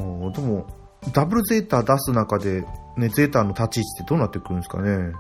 [0.01, 0.67] ううんでも、
[1.13, 2.65] ダブルゼータ出す中で、
[2.97, 4.99] ね、ゼータの立ち位置ってどうなってくるんですかね。
[4.99, 5.15] ね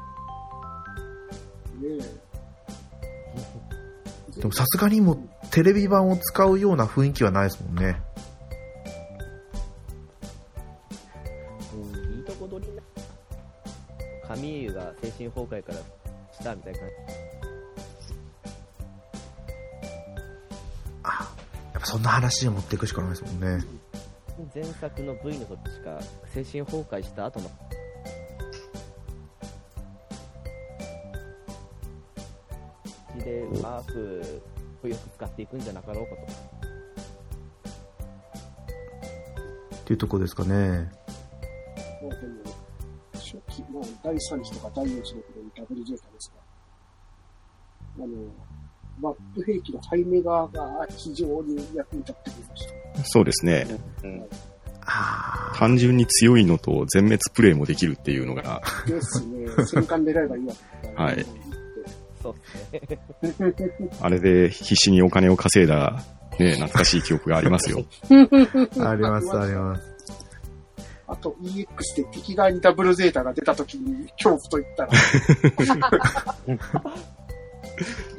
[4.36, 5.18] でもさすがにもう
[5.50, 8.02] テレビ版を使うような雰囲気はないですもんね。
[11.74, 12.82] うんいいとこ取りな
[14.28, 15.78] 神湯が精神崩壊から
[16.32, 16.88] したみたいな感
[21.04, 21.34] あ、
[21.72, 23.64] やっぱそんな話に持っていくしかないですもんね。
[24.38, 26.00] じ前作の V の時しか
[26.32, 27.50] 精神崩壊した後の
[33.24, 34.42] でうまく
[34.82, 36.74] よく使っていくんじゃなかろうかと
[39.84, 40.90] っていうとこですかね。
[42.02, 42.42] まあでも、
[43.12, 46.32] 初期、まあ、第3期とか第4期の頃にダブルゼータです
[47.98, 48.06] が、あの、
[49.00, 52.72] マップ兵器のハイメガが非常に役に立ってくれました。
[53.04, 53.66] そうですね。
[54.02, 54.28] うん。
[55.54, 59.46] 単純に強いのと全滅プレイもできるっていうのが、ですね。
[59.66, 60.54] 戦艦狙えばいいわ
[60.96, 61.24] はい
[62.22, 62.34] そう
[62.72, 62.80] で
[63.36, 66.02] すねあれで必死にお金を稼いだ、
[66.38, 67.84] ね、懐かしい記憶がありますよ。
[68.10, 68.14] あ
[68.94, 69.94] ります、あります。
[71.06, 71.66] あと EX
[71.96, 74.90] で敵側にダブルゼータが出た時に恐怖と言ったら、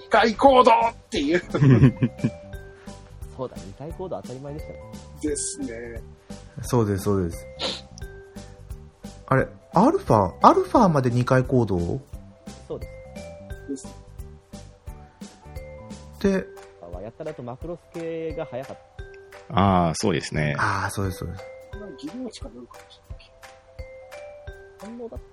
[0.05, 1.57] 異界行動っていうそ
[3.45, 4.79] うだ2回コード当たり前でしたね
[5.21, 6.01] ですね。
[6.61, 7.45] そうです、そうです。
[9.27, 11.99] あれ、アルファ、アルファまで2回行動？
[12.67, 12.87] そうで
[13.65, 13.87] すです
[16.21, 16.45] で、
[16.95, 18.77] あやったらとマクロス系が早かっ
[19.49, 20.55] たああ、そうですね。
[20.57, 21.43] ああ、そうです、そうです。
[21.73, 23.25] まあ、技能値かなんかでしたっけ？
[24.85, 25.23] 反応だど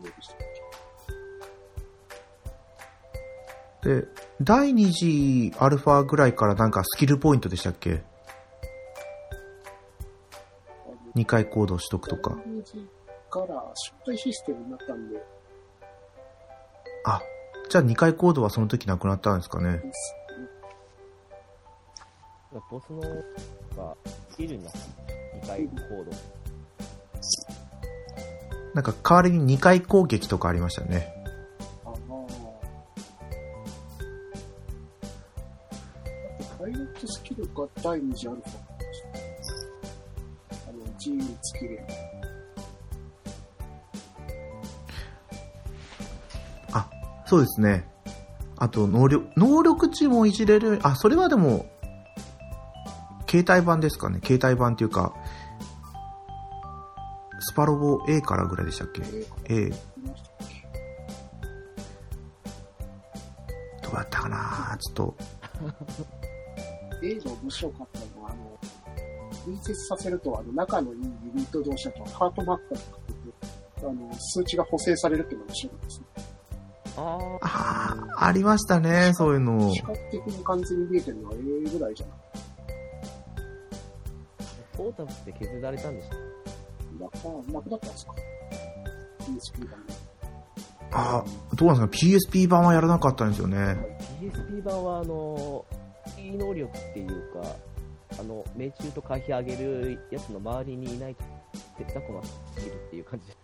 [0.00, 0.36] うでしたっ
[3.82, 4.06] で、
[4.40, 7.98] 第2次アルファぐらいからなんかスキルポイントでしたっけ？
[7.98, 8.04] け
[11.16, 12.36] ?2 回行動しとくとか。
[12.36, 12.88] 第二次
[13.28, 15.16] から招待システムになったんで、
[17.04, 17.20] あ、
[17.68, 19.82] じゃあ2回行動はその時なくなったんですかね。
[22.70, 23.00] ボスの
[23.76, 23.96] が
[24.30, 26.12] スキルになった2回コード
[28.74, 31.11] なんか代わりに2回攻撃とかありましたね。
[37.02, 38.44] トスキルが第二次アルファ
[38.78, 39.02] でし
[40.52, 40.70] た。
[40.70, 41.84] あの、自由につけれる。
[46.70, 46.88] あ、
[47.26, 47.90] そうですね。
[48.56, 51.66] あと、能力、能力値もいじれる、あ、それはでも、
[53.28, 54.20] 携帯版ですかね。
[54.24, 55.12] 携帯版っていうか、
[57.40, 59.02] スパロボ A からぐらいでしたっけ
[59.52, 59.70] ?A。
[59.70, 59.76] ど
[63.92, 64.78] うやったかな？
[64.78, 65.16] ちょっと、
[67.02, 68.58] 映像面白かったのは、あの、
[69.44, 76.06] 隣接させると、あの、仲のいいユニット同士だと、ハートマークがかかってて、あの、数値が補正されるっていうのが面白かったですね。
[76.94, 79.72] あああ、ありましたね、そういうの。
[79.72, 81.38] 視覚的に完全に見えてるのは A
[81.70, 82.32] ぐらいじゃなあ
[84.76, 88.14] ポータブって削られたんでしたなくなくなったんですか
[89.20, 89.92] PSP 版で。
[90.94, 91.24] あ
[91.54, 93.98] どうなんですか ?PSP 版はやらなかったんですよね。
[94.20, 95.71] PSP 版はあのいい
[96.30, 97.56] 能力っていうか
[98.18, 101.24] あの命中と回避上げるやつの周りにいないと
[101.78, 103.34] 手伝こなすぎるっていう感じで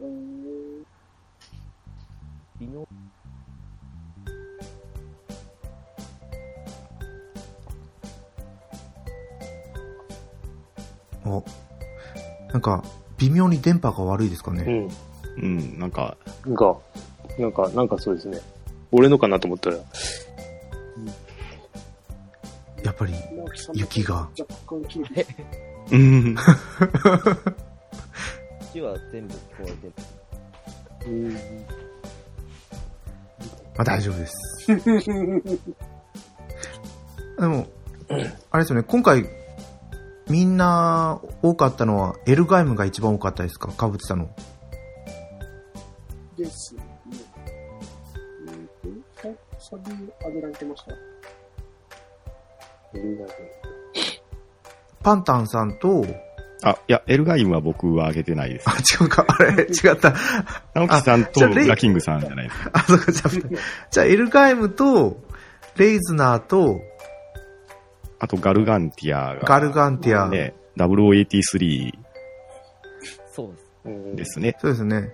[0.00, 0.82] うーん
[2.60, 2.86] 微妙
[11.24, 11.44] お、
[12.52, 12.84] なんか、
[13.18, 14.88] 微妙に電波が悪いですかね。
[15.38, 15.42] うん。
[15.42, 16.78] うん、なんか、なんか、
[17.38, 18.40] なんか、なんかそうですね。
[18.90, 19.76] 俺のかなと思ったら、
[22.84, 23.14] やっぱり、
[23.74, 24.28] 雪が。
[25.90, 26.44] うん、こっ
[28.72, 29.92] ちは全部聞こえてる
[31.06, 31.32] うん。
[31.34, 31.38] ま
[33.78, 34.34] あ大丈夫です。
[37.38, 37.66] でも、
[38.50, 39.26] あれですよね、今回、
[40.28, 43.68] みんな多かったのは、エルガイムが一番多かったですか？
[43.72, 44.28] かぶってたの。
[46.36, 46.82] ですね。
[48.84, 49.92] えーと、あサビ
[50.24, 50.92] 上げられてました
[55.02, 56.04] パンタンさんと、
[56.64, 58.74] あ、いや、エルガインは僕はあげてないですあ、。
[58.74, 60.14] 違うか、あれ、違った。
[60.74, 62.70] 直樹さんとラキングさんじゃないですか。
[62.72, 63.30] あ、そうか、じゃあ
[63.90, 65.20] じゃあエルガイムと、
[65.76, 66.80] レイズナーと、
[68.20, 69.40] あとガルガンティアが。
[69.40, 70.28] ガルガンティア。
[70.28, 71.92] ね、0083
[73.32, 73.66] そうです。
[73.84, 74.56] うんですね。
[74.60, 75.10] そうですね。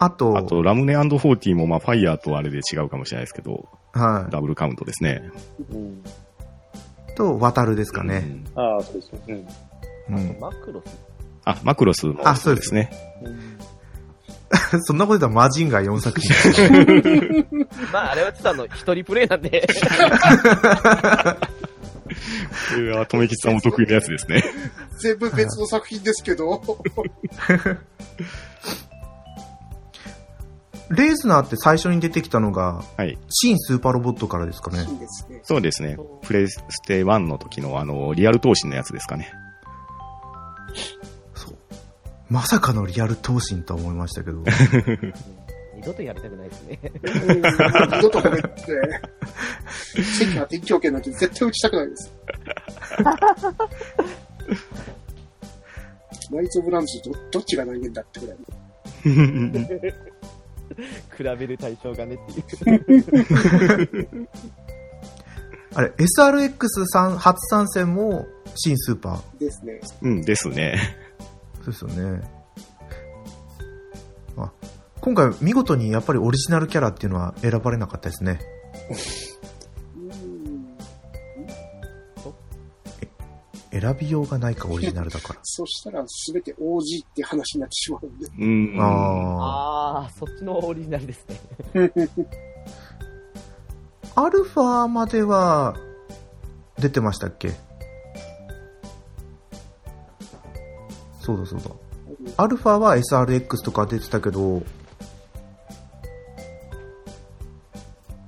[0.00, 5.22] あと、あと、ラムネ &40 も、まあ、ファイヤーとあれで違うかもしれないですけど、はダブルカウントですね。
[5.72, 6.02] うん。
[7.24, 7.26] い。
[7.26, 8.42] と、渡るですかね。
[8.54, 9.46] うんああ、そうですね。
[10.10, 10.36] うん。
[10.40, 11.08] マクロス。
[11.44, 12.90] あ、マクロスもあそうですね。
[14.84, 17.46] そんなこと言ったらマジンガー4作品。
[17.92, 19.66] まあ、あれはちょっとあの、一人プレイなんで。
[22.70, 24.42] これは、とめきちさんも得意なやつですね。
[25.00, 26.62] 全部別の作品ですけど、
[30.90, 33.16] レイズナーって最初に出てきたのが、はい。
[33.28, 34.86] 新スーパーロボットからですかね。
[35.42, 35.98] そうですね。
[36.22, 39.30] プレステ1の時の、あの、リアル投資のやつですかね。
[42.30, 44.44] まさかのリアル闘神とは思いましたけど。
[45.74, 46.78] 二度とやりたくないですね。
[46.82, 46.88] う
[47.34, 47.50] ん二
[48.02, 48.52] 度とこれって、
[50.02, 52.12] 席が天気圏なんて絶対打ちたくないです。
[56.30, 58.36] ナイツ・オブ・ランズとどっちが人間だってぐらい。
[61.16, 64.28] 比べる対象がねっていう。
[65.74, 69.38] あれ、SRX さん初参戦も新スーパー。
[69.38, 69.80] ですね。
[70.02, 70.96] うんですね。
[71.62, 72.22] そうですよね。
[74.36, 74.50] あ、
[75.00, 78.40] 今回見事にやっぱりオリジナルキャラっていうのは選ばれなかったですね。
[83.70, 85.40] 選びようがないかオリジナルだから。
[85.44, 88.26] そしたら全て OG って話になってしまうんで。
[88.38, 88.80] うん。
[88.80, 89.98] ああ。
[90.00, 91.38] ああ、そっちのオリジナルですね。
[94.14, 95.76] アルファまでは
[96.78, 97.52] 出てましたっけ？
[101.20, 101.70] そうだそうだ。
[102.36, 104.62] アルファは SRX とか出てたけど、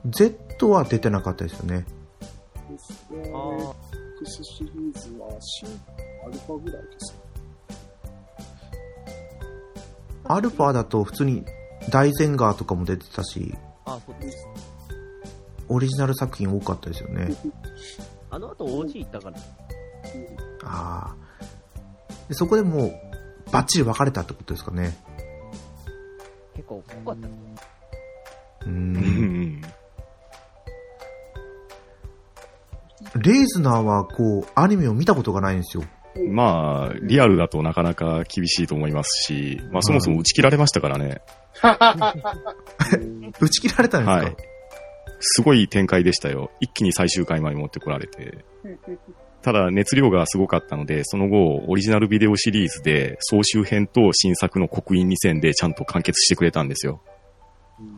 [0.07, 1.86] Z は出てなかったですよね。
[4.39, 4.45] ですね。
[4.45, 5.68] あ X シリーズは新
[6.24, 7.14] アルファぐらいです。
[10.24, 11.45] アルファだと普通に
[11.91, 13.55] 大ゼンガーとかも出てたし、
[13.85, 14.47] あ、あそうです。
[15.68, 17.35] オリジナル作品多かったですよね。
[18.31, 19.37] あの後 OG 行ったから。
[20.64, 21.16] ああ。
[22.28, 22.93] でそこでもう、
[23.51, 24.97] バッチリ分かれたってことですかね。
[26.55, 27.28] 結構濃かった。
[27.28, 28.66] うー。
[28.66, 29.62] うんん。
[33.16, 35.84] レイズナーはこう、アニメを見たことがないんですよ。
[36.28, 41.22] まあ、リアルだとなかなか厳しいと思いますし、まあそもそも打ち切られましたからね。
[43.40, 44.36] 打ち切られたんですか、はい。
[45.20, 46.50] すごい展開でしたよ。
[46.61, 48.44] 一気に最終回まで持ってこられて。
[49.42, 57.00] ただ熱量がすごかったので、その後、オリジナルビデオシリーズで、総集編と新作の刻印2戦でちゃんと完結してくれたんですよ。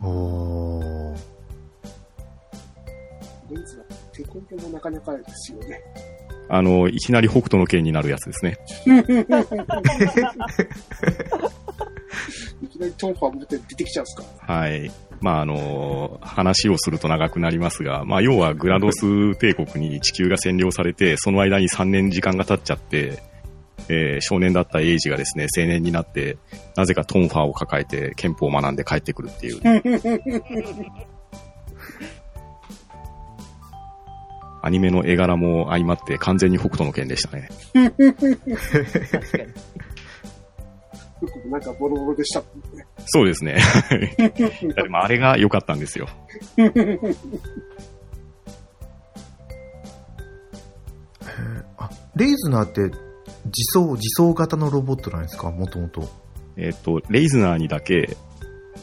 [0.01, 1.33] おー。
[4.23, 5.81] レイズは手こ入れもなかなかですよね。
[6.49, 8.57] あの、いきなり北斗の剣になるやつですね。
[12.61, 14.53] いきなりトンファー持って出てきちゃうんですか？
[14.53, 14.91] はい。
[15.21, 23.23] まあ、あの、話をすると長くなりますが、まあ、要はグラドス帝国に地球が占領されて、その間に3年時間が経っちゃって、
[23.89, 26.37] えー少年だったエイジがですね、青年になって、
[26.75, 29.61] なぜかトンファーを抱えて憲法を学んで帰ってくるっていう。
[34.65, 37.49] アニメの絵柄も相まって完全に北斗の剣でしたね。
[37.73, 39.37] 確か
[41.45, 41.51] に。
[41.51, 42.45] なんかボロボロでしたね。
[43.05, 43.57] そうですね。
[44.17, 46.07] でもあれが良かったんですよ。
[51.77, 52.93] あ、レイズナーって自
[53.77, 55.51] 走、自走型のロボットなんですか？
[55.51, 56.07] もともと。
[56.55, 58.15] えっ、と、レイズナーにだけ、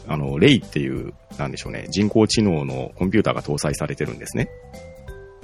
[0.07, 4.49] あの、レイっていう、なんでしょうね、人工知能のコンピューターが搭載されてるんですね。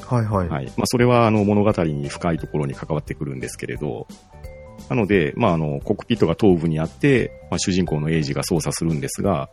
[0.08, 0.48] はいはい。
[0.48, 0.66] はい。
[0.78, 4.08] まあ、それは、あの、物語に深いところに関わってくるんですけれど、
[4.90, 9.50] なので、まあ、あの、コックピットが頭部にあって、まあ、主人公のエイジが操作するんですが、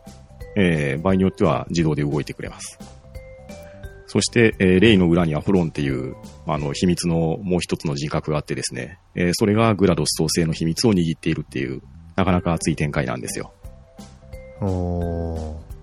[0.55, 2.79] えー、場合によっては自動で動いてくれます。
[4.07, 6.15] そして、えーレイの裏にはフロンっていう、
[6.47, 11.81] あの、秘密のもう一つの人格があってですね、えーそれがグラドス創生の秘密を握っているっていう、
[12.15, 13.51] なかなか熱い展開なんですよ。
[14.61, 15.74] おー。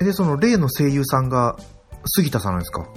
[0.00, 1.56] で、その、レイの声優さんが、
[2.06, 2.88] 杉田さんなんですか？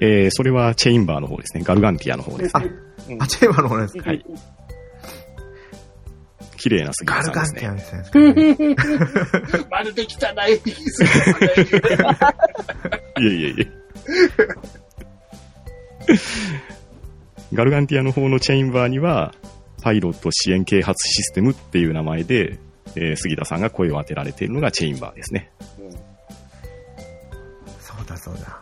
[0.00, 1.62] えー、それはチェインバーの方ですね。
[1.64, 2.56] ガルガンティアの方です。
[2.56, 2.62] あ、
[3.18, 3.98] あ、チェーマの方なんです。
[4.06, 4.24] はい。
[6.56, 8.56] 綺麗な杉ガル田さんガンですティアね。
[8.68, 9.66] みたいな。
[9.70, 10.06] まるで汚
[10.48, 11.08] いですね。
[13.20, 13.66] いえいえいえ。
[17.54, 19.34] ガルガンティアの方のチェインバーには、
[19.82, 22.58] パイロット支援啓発システムっていう名前で、
[22.96, 25.50] えー杉田さんが声を当てられているのがチェインバーですね。
[25.76, 25.98] そうだ
[28.20, 28.60] そうだ。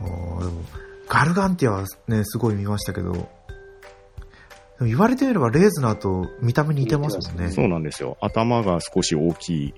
[0.00, 0.62] おーでも、
[1.08, 7.50] ガルガンティアはね、すごい見ましたけど、でも言われてみればレーズナーと見た目似てますもんね。
[7.50, 8.16] そうなんですよ。
[8.20, 9.74] 頭が少し大きい。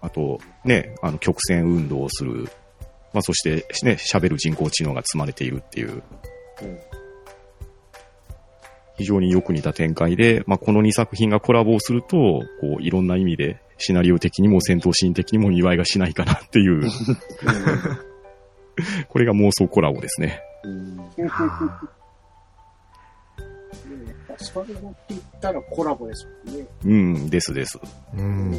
[0.00, 2.48] あと、ね、あの、曲線運動をする。
[3.12, 6.02] まあ、そして、ね、喋る人工知能が積まれているっていう。
[6.62, 6.95] うん
[8.96, 16.88] 非常によく似た展開で、まあ、この2作品がコラボをすると、こう、いろんな意味で、シナリオ的にも戦闘シーン的にも祝いがしないかなっていう、
[19.08, 20.40] これが妄想コラボですね。
[24.28, 26.66] はそれをって言ったらコラボですもんね。
[26.84, 26.94] う
[27.26, 27.78] ん、ですです。
[27.82, 27.86] あ
[28.16, 28.52] うん。